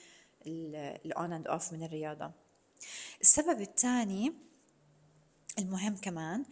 الأون 0.47 1.33
أند 1.33 1.47
أوف 1.47 1.73
من 1.73 1.83
الرياضة. 1.83 2.31
السبب 3.21 3.61
الثاني 3.61 4.33
المهم 5.59 5.97
كمان 5.97 6.45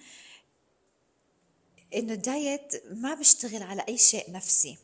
إنه 1.95 2.13
الدايت 2.13 2.83
ما 2.91 3.13
بيشتغل 3.13 3.63
على 3.63 3.85
أي 3.87 3.97
شيء 3.97 4.31
نفسي. 4.31 4.77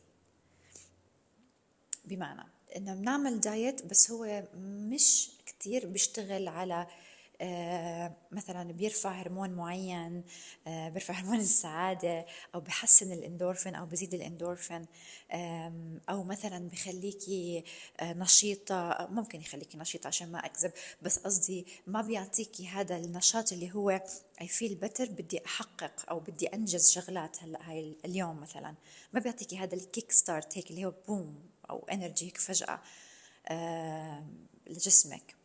بمعنى 2.09 2.43
إنه 2.75 2.95
بنعمل 2.95 3.39
دايت 3.39 3.85
بس 3.85 4.11
هو 4.11 4.43
مش 4.91 5.31
كتير 5.45 5.87
بيشتغل 5.87 6.47
على 6.47 6.87
آه 7.41 8.15
مثلا 8.31 8.71
بيرفع 8.71 9.11
هرمون 9.11 9.49
معين 9.49 10.23
آه 10.67 10.89
بيرفع 10.89 11.13
هرمون 11.13 11.39
السعادة 11.39 12.25
أو 12.55 12.59
بحسن 12.59 13.11
الإندورفين 13.11 13.75
أو 13.75 13.85
بزيد 13.85 14.13
الإندورفين 14.13 14.85
أو 16.09 16.23
مثلا 16.23 16.69
بخليكي 16.69 17.63
آه 17.99 18.13
نشيطة 18.13 19.07
ممكن 19.11 19.41
يخليكي 19.41 19.77
نشيطة 19.77 20.07
عشان 20.07 20.31
ما 20.31 20.45
أكذب 20.45 20.71
بس 21.01 21.19
قصدي 21.19 21.65
ما 21.87 22.01
بيعطيكي 22.01 22.67
هذا 22.67 22.97
النشاط 22.97 23.53
اللي 23.53 23.71
هو 23.75 24.01
I 24.41 24.45
feel 24.45 24.73
better 24.85 25.09
بدي 25.09 25.45
أحقق 25.45 26.09
أو 26.09 26.19
بدي 26.19 26.47
أنجز 26.47 26.91
شغلات 26.91 27.43
هلأ 27.43 27.59
هاي 27.71 27.97
اليوم 28.05 28.41
مثلا. 28.41 28.75
ما 29.13 29.19
بيعطيكي 29.19 29.57
هذا 29.57 29.75
ال 29.75 29.83
kick 29.83 30.11
start 30.11 30.57
هيك 30.57 30.71
اللي 30.71 30.85
هو 30.85 30.93
boom 31.07 31.35
أو 31.69 31.85
energy 31.91 32.25
هيك 32.25 32.37
فجأة 32.37 32.81
آه 33.47 34.25
لجسمك. 34.67 35.35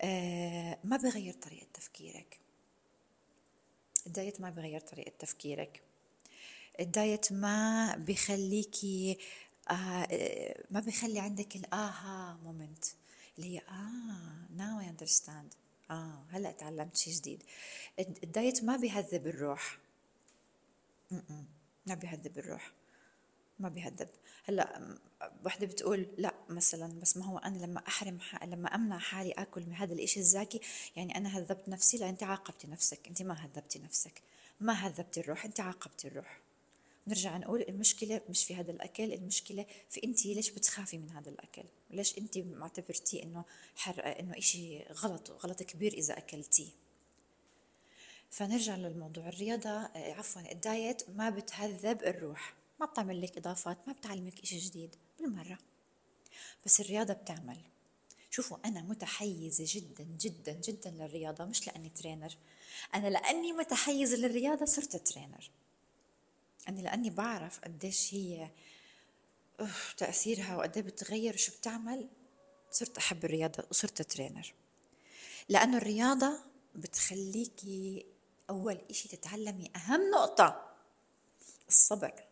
آه 0.00 0.78
ما 0.84 0.96
بغير 0.96 1.34
طريقة 1.34 1.66
تفكيرك. 1.74 2.40
الدايت 4.06 4.40
ما 4.40 4.50
بغير 4.50 4.80
طريقة 4.80 5.12
تفكيرك. 5.18 5.82
الدايت 6.80 7.32
ما 7.32 7.96
بخليكي 7.96 9.18
آه 9.70 10.64
ما 10.70 10.80
بخلي 10.80 11.20
عندك 11.20 11.56
ال 11.56 12.38
aha 12.44 12.57
moment 12.57 12.84
اللي 13.38 13.54
هي 13.56 13.58
آه 13.68 14.52
now 14.56 14.80
I 14.80 14.88
understand 14.88 15.54
آه 15.90 16.24
هلأ 16.30 16.52
تعلمت 16.52 16.96
شيء 16.96 17.14
جديد. 17.14 17.42
الدايت 17.98 18.64
ما 18.64 18.76
بيهذب 18.76 19.26
الروح. 19.26 19.78
ما 21.86 21.94
بيهذب 21.94 22.38
الروح. 22.38 22.72
ما 23.60 23.68
بيهذب 23.68 24.08
هلأ 24.44 24.98
وحده 25.44 25.66
بتقول 25.66 26.06
لا 26.18 26.34
مثلا 26.48 27.00
بس 27.00 27.16
ما 27.16 27.26
هو 27.26 27.38
أنا 27.38 27.58
لما 27.58 27.82
أحرم 27.88 28.18
لما 28.44 28.74
أمنع 28.74 28.98
حالي 28.98 29.32
أكل 29.32 29.66
من 29.66 29.74
هذا 29.74 29.92
الإشي 29.92 30.20
الزاكي 30.20 30.60
يعني 30.96 31.16
أنا 31.16 31.38
هذبت 31.38 31.68
نفسي 31.68 31.98
لا 31.98 32.08
أنت 32.08 32.22
عاقبتي 32.22 32.66
نفسك 32.66 33.08
أنت 33.08 33.22
ما 33.22 33.34
هذبتي 33.34 33.78
نفسك 33.78 34.22
ما 34.60 34.72
هذبتي 34.72 35.20
الروح 35.20 35.44
أنت 35.44 35.60
عاقبتي 35.60 36.08
الروح. 36.08 36.40
نرجع 37.06 37.36
نقول 37.36 37.64
المشكلة 37.68 38.20
مش 38.28 38.44
في 38.44 38.54
هذا 38.54 38.70
الأكل 38.70 39.12
المشكلة 39.12 39.66
في 39.88 40.04
أنت 40.04 40.26
ليش 40.26 40.50
بتخافي 40.50 40.98
من 40.98 41.10
هذا 41.10 41.30
الأكل؟ 41.30 41.64
ليش 41.90 42.18
أنت 42.18 42.38
معتبرتيه 42.38 43.22
إنه 43.22 43.44
حرق 43.76 44.18
إنه 44.18 44.38
إشي 44.38 44.82
غلط 44.82 45.30
غلط 45.30 45.62
كبير 45.62 45.92
إذا 45.92 46.18
أكلتيه؟ 46.18 46.68
فنرجع 48.30 48.76
للموضوع 48.76 49.28
الرياضة 49.28 49.90
عفوا 49.96 50.52
الدايت 50.52 51.10
ما 51.10 51.30
بتهذب 51.30 52.02
الروح. 52.02 52.59
ما 52.80 52.86
بتعمل 52.86 53.22
لك 53.22 53.36
إضافات 53.36 53.78
ما 53.86 53.92
بتعلمك 53.92 54.40
إشي 54.40 54.58
جديد 54.58 54.96
بالمرة. 55.18 55.58
بس 56.64 56.80
الرياضة 56.80 57.14
بتعمل. 57.14 57.58
شوفوا 58.30 58.56
أنا 58.64 58.82
متحيزة 58.82 59.64
جدا 59.66 60.04
جدا 60.04 60.52
جدا 60.52 60.90
للرياضة 60.90 61.44
مش 61.44 61.66
لأني 61.66 61.88
ترينر. 61.88 62.36
أنا 62.94 63.08
لأني 63.08 63.52
متحيزة 63.52 64.16
للرياضة 64.16 64.64
صرت 64.64 64.96
ترينر. 64.96 65.50
أنا 66.68 66.80
لأني 66.80 67.10
بعرف 67.10 67.60
قديش 67.60 68.14
هي 68.14 68.50
تأثيرها 69.96 70.56
وقد 70.56 70.78
بتغير 70.78 71.36
شو 71.36 71.52
بتعمل 71.52 72.08
صرت 72.70 72.98
أحب 72.98 73.24
الرياضة 73.24 73.64
وصرت 73.70 74.02
ترينر. 74.02 74.54
لأنه 75.48 75.76
الرياضة 75.76 76.40
بتخليكي 76.74 78.06
أول 78.50 78.80
إشي 78.90 79.08
تتعلمي 79.08 79.70
أهم 79.76 80.10
نقطة 80.10 80.74
الصبر. 81.68 82.29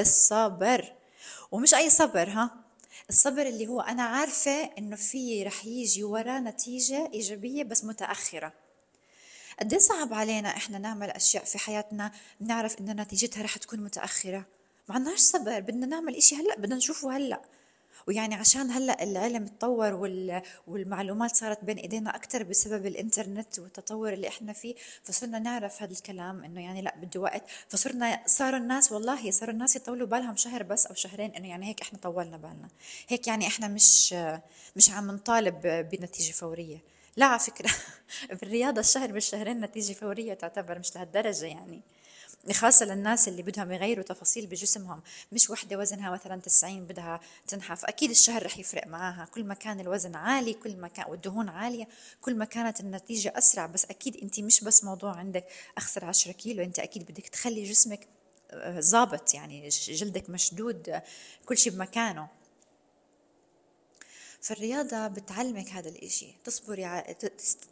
الصبر. 0.00 0.92
ومش 1.52 1.74
أي 1.74 1.90
صبر 1.90 2.28
ها؟ 2.28 2.50
الصبر 3.08 3.42
اللي 3.42 3.66
هو 3.66 3.80
أنا 3.80 4.02
عارفة 4.02 4.70
إنه 4.78 4.96
في 4.96 5.42
رح 5.44 5.64
يجي 5.64 6.04
وراه 6.04 6.40
نتيجة 6.40 7.10
إيجابية 7.14 7.64
بس 7.64 7.84
متأخرة. 7.84 8.52
قد 9.60 9.72
إيه 9.72 9.80
صعب 9.80 10.14
علينا 10.14 10.48
إحنا 10.48 10.78
نعمل 10.78 11.10
أشياء 11.10 11.44
في 11.44 11.58
حياتنا 11.58 12.12
بنعرف 12.40 12.80
ان 12.80 13.00
نتيجتها 13.00 13.42
رح 13.42 13.56
تكون 13.56 13.80
متأخرة؟ 13.80 14.44
ما 14.88 14.94
عندناش 14.94 15.18
صبر 15.18 15.60
بدنا 15.60 15.86
نعمل 15.86 16.16
إشي 16.16 16.36
هلأ 16.36 16.56
بدنا 16.56 16.76
نشوفه 16.76 17.16
هلأ. 17.16 17.40
ويعني 18.06 18.34
عشان 18.34 18.70
هلأ 18.70 19.02
العلم 19.02 19.46
تطور 19.46 19.94
والمعلومات 20.66 21.36
صارت 21.36 21.64
بين 21.64 21.76
إيدينا 21.78 22.16
أكثر 22.16 22.42
بسبب 22.42 22.86
الإنترنت 22.86 23.58
والتطور 23.58 24.12
اللي 24.12 24.28
إحنا 24.28 24.52
فيه 24.52 24.74
فصرنا 25.02 25.38
نعرف 25.38 25.82
هذا 25.82 25.92
الكلام 25.92 26.44
إنه 26.44 26.64
يعني 26.64 26.82
لأ 26.82 26.94
بده 26.96 27.20
وقت. 27.20 27.42
فصرنا 27.68 28.22
صاروا 28.26 28.58
الناس 28.58 28.92
والله 28.92 29.30
صاروا 29.30 29.54
الناس 29.54 29.76
يطولوا 29.76 30.06
بالهم 30.06 30.36
شهر 30.36 30.62
بس 30.62 30.86
أو 30.86 30.94
شهرين 30.94 31.30
إنه 31.30 31.48
يعني 31.48 31.66
هيك 31.66 31.80
إحنا 31.80 31.98
طولنا 31.98 32.36
بالنا. 32.36 32.68
هيك 33.08 33.26
يعني 33.26 33.46
إحنا 33.46 33.68
مش 33.68 34.12
مش 34.76 34.90
عم 34.90 35.10
نطالب 35.10 35.60
بنتيجة 35.92 36.32
فورية. 36.32 36.78
لا 37.16 37.26
على 37.26 37.38
فكرة 37.38 37.70
بالرياضة 38.40 38.80
الشهر 38.80 39.12
بالشهرين 39.12 39.60
نتيجة 39.60 39.92
فورية 39.92 40.34
تعتبر 40.34 40.78
مش 40.78 40.96
لهالدرجة 40.96 41.46
يعني. 41.46 41.80
خاصة 42.52 42.86
للناس 42.86 43.28
اللي 43.28 43.42
بدهم 43.42 43.72
يغيروا 43.72 44.04
تفاصيل 44.04 44.46
بجسمهم 44.46 45.02
مش 45.32 45.50
وحدة 45.50 45.78
وزنها 45.78 46.10
مثلا 46.10 46.40
90 46.40 46.84
بدها 46.84 47.20
تنحف. 47.46 47.84
أكيد 47.84 48.10
الشهر 48.10 48.46
رح 48.46 48.58
يفرق 48.58 48.86
معاها. 48.86 49.28
كل 49.34 49.44
ما 49.44 49.54
كان 49.54 49.80
الوزن 49.80 50.14
عالي 50.14 50.54
كل 50.54 50.76
ما 50.76 50.88
كان 50.88 51.10
والدهون 51.10 51.48
عالية 51.48 51.88
كل 52.20 52.34
ما 52.34 52.44
كانت 52.44 52.80
النتيجة 52.80 53.32
أسرع. 53.36 53.66
بس 53.66 53.84
أكيد 53.84 54.16
أنت 54.16 54.40
مش 54.40 54.64
بس 54.64 54.84
موضوع 54.84 55.16
عندك 55.16 55.44
أخسر 55.76 56.04
10 56.04 56.32
كيلو 56.32 56.62
أنت 56.62 56.78
أكيد 56.78 57.02
بدك 57.02 57.28
تخلي 57.28 57.64
جسمك 57.64 58.08
ظابط 58.78 59.34
يعني 59.34 59.68
جلدك 59.68 60.30
مشدود 60.30 61.00
كل 61.46 61.58
شيء 61.58 61.72
بمكانه. 61.72 62.28
فالرياضة 64.40 65.06
بتعلمك 65.06 65.68
هذا 65.68 65.88
الإشي. 65.88 66.34
تصبري 66.44 67.04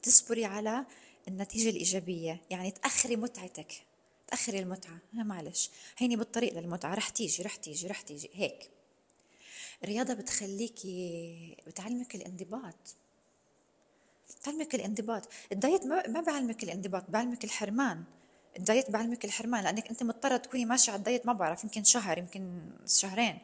تصبري 0.03 0.45
على 0.45 0.87
النتيجة 1.29 1.71
الإيجابية. 1.71 2.41
يعني 2.51 2.71
تأخري 2.71 3.17
متعتك. 3.17 3.73
تأخري 4.27 4.59
المتعة. 4.59 4.99
معلش. 5.13 5.71
هيني 5.99 6.17
بالطريق 6.17 6.59
للمتعة. 6.59 6.95
رح 6.95 7.09
تيجي 7.09 7.43
رح 7.43 7.57
تيجي 7.57 7.87
رح 7.87 8.01
تيجي. 8.01 8.31
هيك. 8.35 8.71
الرياضة 9.85 10.15
بتخليكي 10.15 11.57
بتعلمك 11.67 12.15
الانضباط. 12.15 12.97
بتعلمك 14.41 14.75
الانضباط. 14.75 15.29
الدايت 15.53 15.87
ما 15.87 16.21
بعلمك 16.21 16.65
الانضباط 16.65 17.05
بعلمك 17.11 17.45
الحرمان. 17.45 18.05
الدايت 18.59 18.91
بعلمك 18.91 19.25
الحرمان 19.25 19.65
لأنك 19.65 19.89
أنت 19.89 20.03
مضطرة 20.03 20.37
تكوني 20.37 20.65
ماشية 20.65 20.93
على 20.93 20.99
الدايت. 20.99 21.27
ما 21.27 21.33
بعرف 21.33 21.65
يمكن 21.65 21.85
شهر 21.85 22.19
يمكن 22.19 22.71
شهرين. 22.87 23.39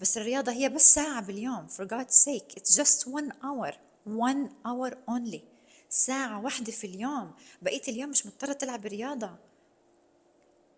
بس 0.00 0.18
الرياضة 0.18 0.52
هي 0.52 0.68
بس 0.68 0.94
ساعة 0.94 1.22
باليوم. 1.22 1.68
For 1.68 1.84
God's 1.84 2.14
sake. 2.14 2.58
It's 2.58 2.76
just 2.76 3.06
one 3.06 3.30
hour. 3.42 3.72
One 4.06 4.48
hour 4.66 4.94
only. 5.10 5.40
ساعة 5.88 6.40
واحدة 6.44 6.72
في 6.72 6.86
اليوم. 6.86 7.34
بقية 7.62 7.82
اليوم 7.88 8.10
مش 8.10 8.26
مضطرة 8.26 8.52
تلعب 8.52 8.86
رياضة. 8.86 9.36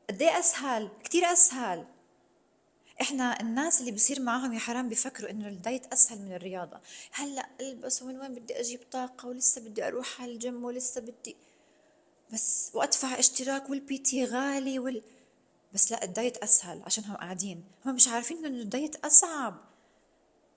قد 0.09 0.23
إيه 0.23 0.39
أسهل؟ 0.39 0.89
كثير 1.05 1.33
أسهل. 1.33 1.87
إحنا 3.01 3.41
الناس 3.41 3.81
اللي 3.81 3.93
بصير 3.93 4.21
معاهم 4.21 4.53
يا 4.53 4.59
حرام 4.59 4.89
بيفكروا 4.89 5.31
إنه 5.31 5.49
الدايت 5.49 5.93
أسهل 5.93 6.19
من 6.19 6.33
الرياضة. 6.33 6.81
هلأ 7.13 7.49
ألبس 7.61 8.03
ومن 8.03 8.21
وين 8.21 8.35
بدي 8.35 8.61
أجيب 8.61 8.81
طاقة 8.91 9.29
ولسه 9.29 9.61
بدي 9.61 9.87
أروح 9.87 10.23
على 10.23 10.33
الجيم 10.33 10.65
ولسه 10.65 11.01
بدي 11.01 11.37
بس 12.33 12.71
وأدفع 12.75 13.19
اشتراك 13.19 13.71
وال 13.71 13.99
PT 13.99 14.25
غالي 14.25 14.79
وال 14.79 15.03
بس 15.75 15.93
لأ 15.93 16.05
الدايت 16.05 16.37
أسهل 16.37 16.83
عشان 16.87 17.05
هم 17.05 17.17
قاعدين. 17.17 17.65
هم 17.87 17.95
مش 17.95 18.09
عارفين 18.09 18.47
إنه 18.47 18.63
الدايت 18.63 18.97
أصعب. 18.97 19.57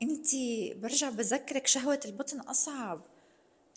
انت 0.02 0.28
برجع 0.76 1.10
بذكرك 1.10 1.68
شهوة 1.68 2.00
البطن 2.06 2.40
أصعب. 2.40 3.02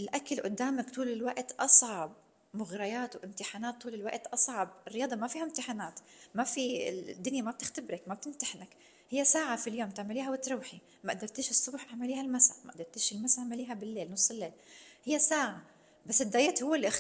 الأكل 0.00 0.40
قدامك 0.40 0.90
طول 0.90 1.08
الوقت 1.08 1.52
أصعب. 1.52 2.12
مغريات 2.54 3.16
وامتحانات 3.16 3.82
طول 3.82 3.94
الوقت 3.94 4.26
أصعب. 4.26 4.70
الرياضة 4.86 5.16
ما 5.16 5.26
فيها 5.26 5.42
امتحانات 5.42 6.00
ما 6.34 6.44
في 6.44 6.88
الدنيا 6.88 7.42
ما 7.42 7.50
بتختبرك 7.50 8.02
ما 8.06 8.14
بتمتحنك. 8.14 8.68
هي 9.10 9.24
ساعة 9.24 9.56
في 9.56 9.70
اليوم 9.70 9.90
تعمليها 9.90 10.30
وتروحي. 10.30 10.78
ما 11.04 11.12
قدرتيش 11.12 11.50
الصبح 11.50 11.88
اعمليها 11.90 12.20
المساء 12.20 12.56
ما 12.64 12.72
قدرتيش 12.72 13.12
المساء 13.12 13.44
اعمليها 13.44 13.74
بالليل 13.74 14.12
نص 14.12 14.30
الليل. 14.30 14.52
هي 15.04 15.18
ساعة. 15.18 15.62
بس 16.06 16.22
الدايت 16.22 16.62
هو 16.62 16.74
اللي 16.74 16.90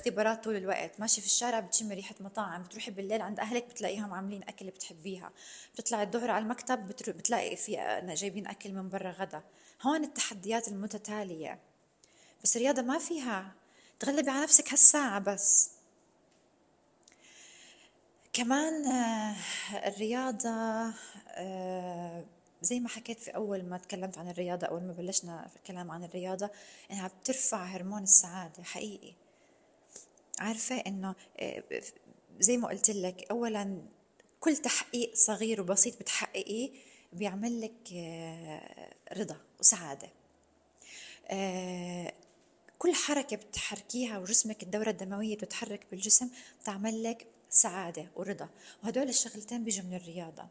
طول 0.44 0.56
الوقت. 0.56 1.00
ماشي 1.00 1.20
في 1.20 1.26
الشارع 1.26 1.60
بتشمي 1.60 1.94
ريحة 1.94 2.14
مطاعم 2.20 2.62
بتروحي 2.62 2.90
بالليل 2.90 3.22
عند 3.22 3.40
أهلك 3.40 3.64
بتلاقيهم 3.64 4.14
عاملين 4.14 4.42
أكل 4.42 4.66
بتحبيها. 4.66 5.32
بتطلعي 5.74 6.02
الظهر 6.02 6.30
على 6.30 6.42
المكتب 6.42 6.86
بتلاقي 6.86 7.56
في 7.56 8.00
جايبين 8.16 8.46
أكل 8.46 8.72
من 8.72 8.88
برا 8.88 9.10
غدا. 9.10 9.42
هون 9.82 10.04
التحديات 10.04 10.68
المتتالية. 10.68 11.58
بس 12.44 12.56
الرياضة 12.56 12.82
ما 12.82 12.98
فيها 12.98 13.52
تغلبي 14.00 14.30
على 14.30 14.42
نفسك 14.42 14.70
هالساعة 14.72 15.18
بس. 15.18 15.70
كمان 18.32 18.86
آه، 18.86 19.36
الرياضة 19.88 20.50
آه، 21.28 22.24
زي 22.62 22.80
ما 22.80 22.88
حكيت 22.88 23.18
في 23.20 23.30
أول 23.30 23.62
ما 23.64 23.78
تكلمت 23.78 24.18
عن 24.18 24.28
الرياضة 24.30 24.66
أول 24.66 24.82
ما 24.82 24.92
بلشنا 24.92 25.48
في 25.48 25.56
الكلام 25.56 25.90
عن 25.90 26.04
الرياضة 26.04 26.50
إنها 26.90 27.08
بترفع 27.08 27.64
هرمون 27.64 28.02
السعادة 28.02 28.62
حقيقي. 28.62 29.12
عارفة 30.40 30.74
إنه 30.76 31.14
آه، 31.40 31.62
زي 32.40 32.56
ما 32.56 32.68
قلت 32.68 32.90
لك 32.90 33.26
أولا 33.30 33.82
كل 34.40 34.56
تحقيق 34.56 35.14
صغير 35.14 35.60
وبسيط 35.60 36.00
بتحققيه 36.00 36.70
بيعمل 37.12 37.60
لك 37.60 37.92
رضا 39.16 39.36
وسعادة. 39.60 40.08
كل 42.84 42.94
حركة 42.94 43.36
بتحركيها 43.36 44.18
وجسمك 44.18 44.62
الدورة 44.62 44.90
الدموية 44.90 45.36
بتتحرك 45.36 45.86
بالجسم 45.90 46.30
بتعمل 46.62 47.02
لك 47.02 47.26
سعادة 47.50 48.06
ورضا. 48.16 48.48
وهدول 48.82 49.08
الشغلتين 49.08 49.64
بيجوا 49.64 49.84
من 49.84 49.94
الرياضة. 49.94 50.48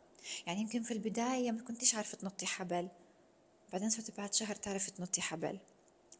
يعني 0.47 0.61
يمكن 0.61 0.83
في 0.83 0.93
البداية 0.93 1.51
ما 1.51 1.61
كنتيش 1.61 1.95
عارفة 1.95 2.17
تنطي 2.17 2.45
حبل. 2.45 2.87
بعدين 3.71 3.89
صرت 3.89 4.17
بعد 4.17 4.33
شهر 4.33 4.55
تعرفي 4.55 4.91
تنطي 4.91 5.21
حبل. 5.21 5.59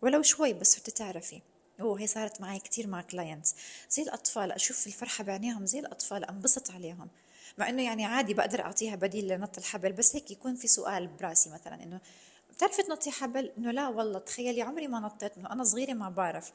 ولو 0.02 0.21
شوي 0.21 0.54
بس 0.54 0.76
صرت 0.76 0.89
تعرفي. 0.89 1.41
أوه 1.82 1.99
هي 1.99 2.08
صارت 2.08 2.41
معي 2.41 2.60
كثير 2.60 2.88
مع 2.88 3.02
clients 3.01 3.56
زي 3.89 4.04
الأطفال 4.04 4.52
أشوف 4.52 4.88
الفرحة 4.88 5.23
بعينيهم 5.23 5.65
زي 5.65 5.80
الأطفال 5.80 6.26
أنبسط 6.26 6.71
عليهم. 6.71 7.08
مع 7.58 7.69
إنه 7.69 7.84
يعني 7.84 8.06
عادي 8.06 8.34
بقدر 8.34 8.62
أعطيها 8.62 8.95
بديل 8.95 9.28
لنط 9.28 9.58
الحبل 9.58 9.91
بس 9.91 10.15
هيك 10.15 10.32
يكون 10.32 10.56
في 10.56 10.67
سؤال 10.67 11.08
براسي 11.08 11.49
مثلا 11.49 11.84
إنه 11.84 11.99
بتعرفي 12.53 12.83
تنطي 12.83 13.11
حبل 13.11 13.51
إنه 13.57 13.71
لا 13.71 13.87
والله 13.87 14.19
تخيلي 14.19 14.61
عمري 14.61 14.87
ما 14.87 14.99
نطيت 14.99 15.37
إنه 15.37 15.51
أنا 15.51 15.63
صغيرة 15.63 15.93
ما 15.93 16.09
بعرف. 16.09 16.51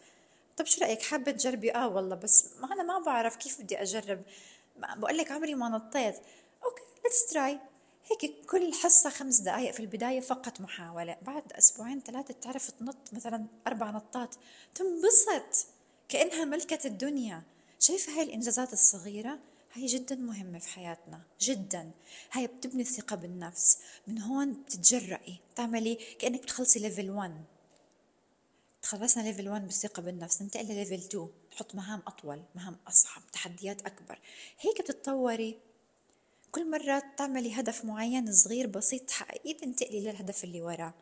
طب 0.56 0.66
شو 0.66 0.80
رأيك؟ 0.80 1.02
حابة 1.02 1.32
تجربي؟ 1.32 1.74
آه 1.74 1.88
والله 1.88 2.16
بس 2.16 2.44
ما 2.60 2.72
أنا 2.72 2.82
ما 2.82 2.98
بعرف 2.98 3.36
كيف 3.36 3.60
بدي 3.60 3.82
أجرب. 3.82 4.22
بقول 4.76 5.18
لك 5.18 5.32
عمري 5.32 5.54
ما 5.54 5.68
نطيت. 5.68 6.16
okay 6.64 6.82
let's 7.04 7.26
try 7.26 7.58
هيك 8.10 8.46
كل 8.46 8.72
حصة 8.74 9.10
خمس 9.10 9.38
دقائق 9.38 9.72
في 9.72 9.80
البداية 9.80 10.20
فقط 10.20 10.60
محاولة. 10.60 11.16
بعد 11.22 11.52
أسبوعين 11.52 12.00
ثلاثة 12.00 12.34
تعرف 12.34 12.70
تنط 12.70 13.12
مثلا 13.12 13.46
أربع 13.66 13.90
نطات 13.90 14.34
تنبسط 14.74 15.66
كأنها 16.08 16.44
ملكة 16.44 16.86
الدنيا. 16.86 17.42
شايفة 17.78 18.12
هاي 18.12 18.22
الإنجازات 18.22 18.72
الصغيرة؟ 18.72 19.38
هي 19.72 19.86
جدا 19.86 20.14
مهمة 20.16 20.58
في 20.58 20.68
حياتنا 20.68 21.22
جدا. 21.40 21.90
هاي 22.32 22.46
بتبني 22.46 22.82
الثقة 22.82 23.16
بالنفس. 23.16 23.78
من 24.06 24.18
هون 24.18 24.52
بتتجرأي 24.52 25.36
بتعملي 25.52 25.94
كأنك 26.18 26.42
بتخلصي 26.42 26.78
level 26.78 27.10
1 27.10 27.44
تخلصنا 28.82 29.22
level 29.22 29.48
1 29.48 29.64
بالثقة 29.64 30.02
بالنفس. 30.02 30.42
ننتقل 30.42 30.64
لل 30.64 30.73
level 30.73 30.94
2 30.94 31.28
نحط 31.52 31.74
مهام 31.74 32.02
أطول 32.06 32.42
مهام 32.54 32.76
أصعب 32.88 33.22
تحديات 33.32 33.86
أكبر. 33.86 34.18
هيك 34.60 34.82
بتتطوري. 34.82 35.58
كل 36.52 36.70
مرة 36.70 37.02
تعملي 37.16 37.60
هدف 37.60 37.84
معين 37.84 38.32
صغير 38.32 38.66
بسيط 38.66 39.02
تحققيه 39.02 39.56
تنتقلي 39.56 40.00
للهدف 40.00 40.44
اللي 40.44 40.62
وراه. 40.62 40.94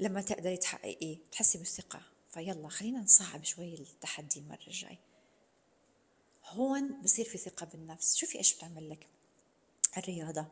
لما 0.00 0.22
تقدري 0.22 0.56
تحققيه 0.56 1.18
تحسي 1.32 1.58
بالثقة. 1.58 2.00
فيلا 2.30 2.68
خلينا 2.68 3.00
نصعب 3.00 3.44
شوي 3.44 3.74
التحدي 3.74 4.40
المرة 4.40 4.66
الجاي 4.66 4.98
هون 6.48 7.02
بصير 7.02 7.24
في 7.24 7.38
ثقة 7.38 7.66
بالنفس. 7.66 8.16
شوفي 8.16 8.38
إيش 8.38 8.54
بتعمل 8.54 8.90
لك. 8.90 9.06
الرياضة. 9.96 10.46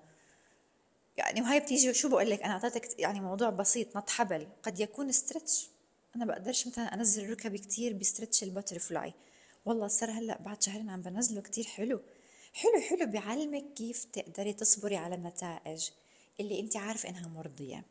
يعني 1.17 1.43
وهي 1.43 1.61
بتيجي 1.61 1.95
شو 1.95 2.09
بقول 2.09 2.31
لك؟ 2.31 2.43
أنا 2.43 2.53
أعطيتك 2.53 2.99
يعني 2.99 3.21
موضوع 3.21 3.51
بسيط 3.51 3.97
نط 3.97 4.11
حبل. 4.11 4.49
قد 4.63 4.81
يكون 4.81 5.13
stretch 5.13 5.69
أنا 6.17 6.25
بقدرش 6.25 6.67
مثلا 6.67 6.95
أنزل 6.95 7.31
ركبي 7.31 7.59
كتير 7.59 7.93
ب 7.93 7.99
stretch 7.99 8.43
ال 8.43 8.50
butterfly 8.50 9.15
والله 9.67 9.89
صار 9.89 10.11
هلأ 10.11 10.43
بعد 10.43 10.63
شهرين 10.63 10.91
عم 10.91 11.03
بنزله 11.03 11.41
كتير 11.41 11.65
حلو. 11.65 12.01
حلو 12.53 12.81
حلو 12.81 13.07
بيعلمك 13.07 13.65
كيف 13.75 14.05
تقدري 14.05 14.53
تصبري 14.53 14.97
على 14.97 15.15
النتائج 15.15 15.91
اللي 16.41 16.61
أنت 16.61 16.77
عارفه 16.77 17.09
إنها 17.09 17.29
مرضية. 17.29 17.85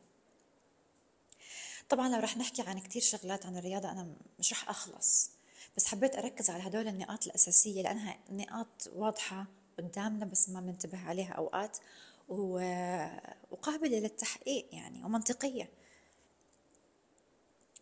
طبعا 1.90 2.10
لو 2.10 2.20
رح 2.20 2.38
نحكي 2.38 2.62
عن 2.62 2.80
كتير 2.80 3.02
شغلات 3.02 3.46
عن 3.46 3.58
الرياضة 3.58 3.92
أنا 3.92 4.16
مش 4.40 4.52
رح 4.54 4.70
أخلص. 4.70 5.32
بس 5.78 5.86
حبيت 5.86 6.16
أركز 6.16 6.50
على 6.50 6.68
هدول 6.68 6.88
النقاط 6.88 7.26
الأساسية 7.28 7.82
لأنها 7.82 8.18
نقاط 8.30 8.90
واضحة 8.96 9.46
قدامنا 9.78 10.26
بس 10.26 10.50
ما 10.50 10.60
بننتبه 10.60 11.00
عليها 11.00 11.34
أوقات 11.34 11.78
وقابلة 12.30 14.00
للتحقيق 14.00 14.68
يعني 14.72 15.04
ومنطقية. 15.04 15.70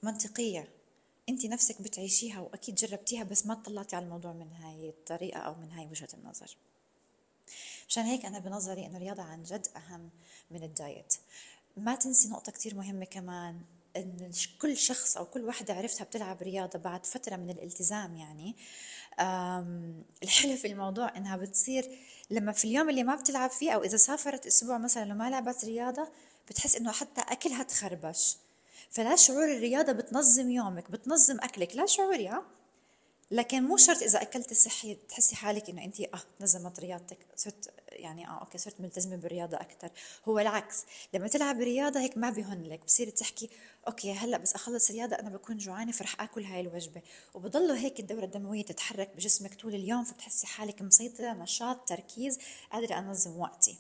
منطقية. 0.04 0.68
انت 1.30 1.46
نفسك 1.46 1.82
بتعيشيها 1.82 2.40
وأكيد 2.40 2.76
جربتيها 2.76 3.24
بس 3.24 3.46
ما 3.46 3.54
طلعتي 3.54 3.96
على 3.96 4.06
الموضوع 4.06 4.34
من 4.34 4.52
هاي 4.52 4.90
الطريقة 4.90 5.40
أو 5.40 5.56
من 5.56 5.72
هاي 5.72 5.88
وجهة 5.88 6.10
النظر. 6.14 6.58
مشان 7.88 8.04
هيك 8.04 8.26
أنا 8.26 8.40
بنظري 8.40 8.86
إنه 8.86 8.98
الرياضة 8.98 9.24
عن 9.24 9.44
جد 9.44 9.68
أهم 9.76 10.10
من 10.52 10.64
الدايت. 10.64 11.14
ما 11.78 11.96
تنسي 11.96 12.30
نقطة 12.30 12.52
كتير 12.52 12.76
مهمة 12.76 13.06
كمان. 13.06 13.62
إن 13.98 14.32
كل 14.62 14.78
شخص 14.78 15.18
أو 15.18 15.26
كل 15.26 15.46
وحده 15.46 15.74
عرفتها 15.74 16.04
بتلعب 16.04 16.42
رياضة 16.42 16.80
بعد 16.80 17.06
فترة 17.06 17.36
من 17.36 17.50
الالتزام 17.50 18.16
يعني 18.16 18.56
الحلو 20.24 20.56
في 20.56 20.68
الموضوع 20.68 21.18
إنها 21.18 21.38
بتصير 21.38 21.86
لما 22.30 22.52
في 22.52 22.66
اليوم 22.66 22.90
اللي 22.90 23.04
ما 23.04 23.16
بتلعب 23.16 23.50
فيه 23.50 23.72
أو 23.72 23.84
إذا 23.84 23.98
سافرت 23.98 24.46
أسبوع 24.48 24.78
مثلا 24.78 25.14
وما 25.14 25.30
لعبت 25.30 25.66
رياضة 25.66 26.08
بتحس 26.50 26.76
إنه 26.76 26.92
حتى 26.92 27.22
أكلها 27.22 27.64
تخربش. 27.64 28.38
فلا 28.90 29.16
شعور 29.16 29.44
الرياضة 29.44 29.92
بتنظم 29.92 30.50
يومك 30.52 30.92
بتنظم 30.92 31.40
أكلك 31.40 31.76
لا 31.76 31.86
شعوري 31.86 32.28
ها 32.28 32.44
لكن 33.32 33.64
مو 33.64 33.78
شرط 33.78 34.02
إذا 34.02 34.22
أكلتي 34.22 34.56
صحي 34.56 34.96
تحسي 35.10 35.36
حالك 35.36 35.70
إنه 35.70 35.84
انت 35.84 36.02
آه 36.02 36.22
نظمت 36.42 36.80
رياضتك 36.80 37.18
صرت 37.36 37.74
يعني 37.92 38.28
آه 38.28 38.40
okay 38.40 38.58
صرت 38.58 38.82
ملتزمة 38.82 39.16
بالرياضة 39.16 39.58
أكثر 39.58 39.90
هو 40.28 40.40
العكس 40.40 40.86
لما 41.14 41.28
تلعب 41.28 41.60
رياضة 41.60 42.00
هيك 42.00 42.18
ما 42.18 42.30
بهن 42.30 42.64
لك 42.64 42.86
بصير 42.86 43.10
تحكي 43.10 43.50
okay 43.88 44.14
هلأ 44.14 44.38
بس 44.38 44.54
أخلص 44.56 44.92
رياضه 44.92 45.16
أنا 45.16 45.30
بكون 45.30 45.58
جوعانة 45.58 45.92
فرح 45.92 46.22
آكل 46.22 46.44
هاي 46.44 46.62
الوجبة. 46.62 47.02
وبضله 47.34 47.78
هيك 47.78 48.00
الدورة 48.00 48.26
الدموية 48.26 48.66
تتحرك 48.66 49.16
بجسمك 49.16 49.56
طول 49.62 49.76
اليوم 49.76 50.04
فبتحسي 50.04 50.48
حالك 50.48 50.82
مسيطرة 50.82 51.34
نشاط 51.34 51.90
تركيز 51.90 52.40
قادرة 52.72 53.00
أنظم 53.00 53.40
وقتي. 53.40 53.78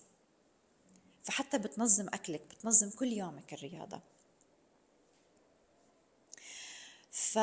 فحتى 1.23 1.57
بتنظم 1.57 2.07
أكلك 2.07 2.41
بتنظم 2.51 2.89
كل 2.89 3.07
يومك 3.07 3.53
الرياضة. 3.53 3.99
ف 7.11 7.37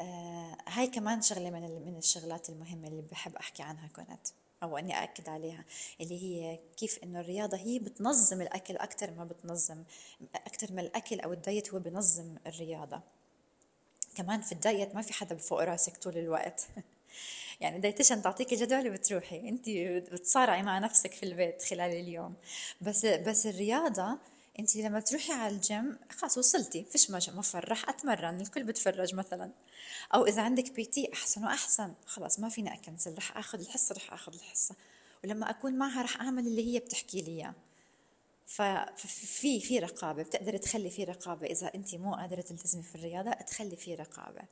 آه 0.00 0.56
هاي 0.68 0.86
كمان 0.86 1.22
شغلة 1.22 1.50
من 1.50 1.86
من 1.86 1.98
الشغلات 1.98 2.48
المهمة 2.48 2.88
اللي 2.88 3.02
بحب 3.02 3.36
أحكي 3.36 3.62
عنها 3.62 3.88
كنت 3.88 4.26
أو 4.62 4.78
إني 4.78 5.02
اكد 5.02 5.28
عليها 5.28 5.64
اللي 6.00 6.22
هي 6.22 6.58
كيف 6.76 6.98
إنه 7.02 7.20
الرياضة 7.20 7.56
هي 7.56 7.78
بتنظم 7.78 8.42
الأكل 8.42 8.76
أكثر 8.76 9.10
ما 9.10 9.24
بتنظم 9.24 9.82
أكثر 10.34 10.72
ما 10.72 10.80
الأكل 10.80 11.20
أو 11.20 11.32
الدايت 11.32 11.74
هو 11.74 11.78
بنظم 11.78 12.36
الرياضة. 12.46 13.00
كمان 14.14 14.40
في 14.40 14.52
الدايت 14.52 14.94
ما 14.94 15.02
في 15.02 15.12
حدا 15.12 15.34
بفوق 15.34 15.62
راسك 15.64 15.96
طول 15.96 16.18
الوقت. 16.18 16.66
يعني 17.60 17.78
dietitian 17.78 18.22
تعطيكي 18.22 18.56
جدول 18.56 18.88
وبتروحي 18.88 19.48
أنت 19.48 19.68
بتصارعي 20.12 20.62
مع 20.62 20.78
نفسك 20.78 21.12
في 21.12 21.22
البيت 21.22 21.62
خلال 21.62 21.90
اليوم. 21.90 22.34
بس 22.80 23.06
بس 23.06 23.46
الرياضة 23.46 24.18
انت 24.58 24.76
لما 24.76 25.00
تروحي 25.00 25.32
على 25.32 25.54
الجيم 25.54 25.98
خلاص 26.10 26.38
وصلتي 26.38 26.84
فيش 26.84 27.10
مفر 27.10 27.70
رح 27.70 27.88
أتمرن 27.88 28.40
الكل 28.40 28.64
بتفرج 28.64 29.14
مثلا. 29.14 29.50
أو 30.14 30.26
إذا 30.26 30.42
عندك 30.42 30.72
PT 30.72 31.12
أحسن 31.12 31.44
وأحسن. 31.44 31.94
خلاص 32.06 32.40
ما 32.40 32.48
فيني 32.48 32.74
أ 32.74 32.80
cancel 32.80 33.14
رح 33.18 33.36
آخذ 33.36 33.60
الحصة 33.60 33.94
رح 33.94 34.12
آخذ 34.12 34.34
الحصة. 34.34 34.74
ولما 35.24 35.50
أكون 35.50 35.78
معها 35.78 36.02
رح 36.02 36.20
أعمل 36.20 36.46
اللي 36.46 36.74
هي 36.74 36.78
بتحكي 36.78 37.22
لي 37.22 37.30
إياه. 37.30 37.54
ففي 38.46 39.60
في 39.60 39.78
رقابة 39.78 40.22
بتقدري 40.22 40.58
تخلي 40.58 40.90
في 40.90 41.04
رقابة. 41.04 41.46
إذا 41.46 41.74
انت 41.74 41.94
مو 41.94 42.14
قادرة 42.14 42.40
تلتزمي 42.40 42.82
في 42.82 42.94
الرياضة 42.94 43.30
تخلي 43.30 43.76
في 43.76 43.94
رقابة. 43.94 44.42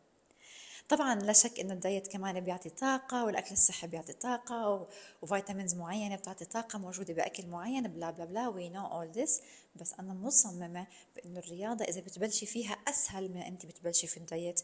طبعا 0.90 1.14
لا 1.14 1.32
شك 1.32 1.60
انه 1.60 1.74
الدايت 1.74 2.08
كمان 2.08 2.40
بيعطي 2.40 2.70
طاقة 2.70 3.24
والأكل 3.24 3.52
الصحي 3.52 3.86
بيعطي 3.86 4.12
طاقة 4.12 4.88
و 5.22 5.28
vitamins 5.28 5.74
معينة 5.74 6.16
بتعطي 6.16 6.44
طاقة 6.44 6.78
موجودة 6.78 7.14
بأكل 7.14 7.46
معين 7.46 7.88
blah 7.88 8.10
blah 8.10 8.24
blah 8.24 8.48
we 8.48 8.68
know 8.68 8.86
all 8.86 9.06
this 9.06 9.42
بس 9.76 9.94
أنا 9.98 10.14
مصممة 10.14 10.86
بإنه 11.16 11.38
الرياضة 11.38 11.84
إذا 11.84 12.00
بتبلشي 12.00 12.46
فيها 12.46 12.72
أسهل 12.88 13.28
من 13.28 13.42
أنت 13.42 13.66
بتبلشي 13.66 14.06
في 14.06 14.16
الدايت 14.16 14.60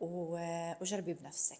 وجربي 0.00 1.12
بنفسك. 1.12 1.58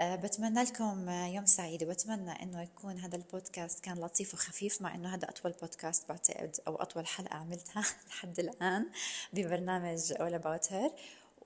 أه 0.00 0.16
بتمنى 0.16 0.62
لكم 0.62 1.08
يوم 1.10 1.46
سعيد 1.46 1.84
وبتمنى 1.84 2.42
إنه 2.42 2.62
يكون 2.62 2.98
هذا 2.98 3.16
البودكاست 3.16 3.84
كان 3.84 3.98
لطيف 3.98 4.34
وخفيف 4.34 4.82
مع 4.82 4.94
إنه 4.94 5.14
هذا 5.14 5.28
أطول 5.28 5.52
بودكاست 5.52 6.08
بعتقد 6.08 6.56
أو 6.66 6.76
أطول 6.76 7.06
حلقة 7.06 7.36
عملتها 7.36 7.84
لحد 8.08 8.40
الآن 8.40 8.86
ببرنامج 9.32 10.12
All 10.12 10.34
About 10.40 10.66
Her. 10.66 10.90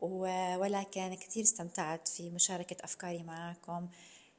ولكن 0.00 1.14
كثير 1.14 1.42
استمتعت 1.42 2.08
في 2.08 2.30
مشاركة 2.30 2.76
أفكاري 2.84 3.22
معكم 3.22 3.88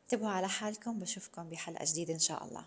انتبهوا 0.04 0.32
على 0.32 0.48
حالكم 0.48 1.00
بشوفكم 1.00 1.50
بحلقة 1.50 1.86
جديدة 1.86 2.14
إن 2.14 2.20
شاء 2.20 2.46
الله. 2.46 2.66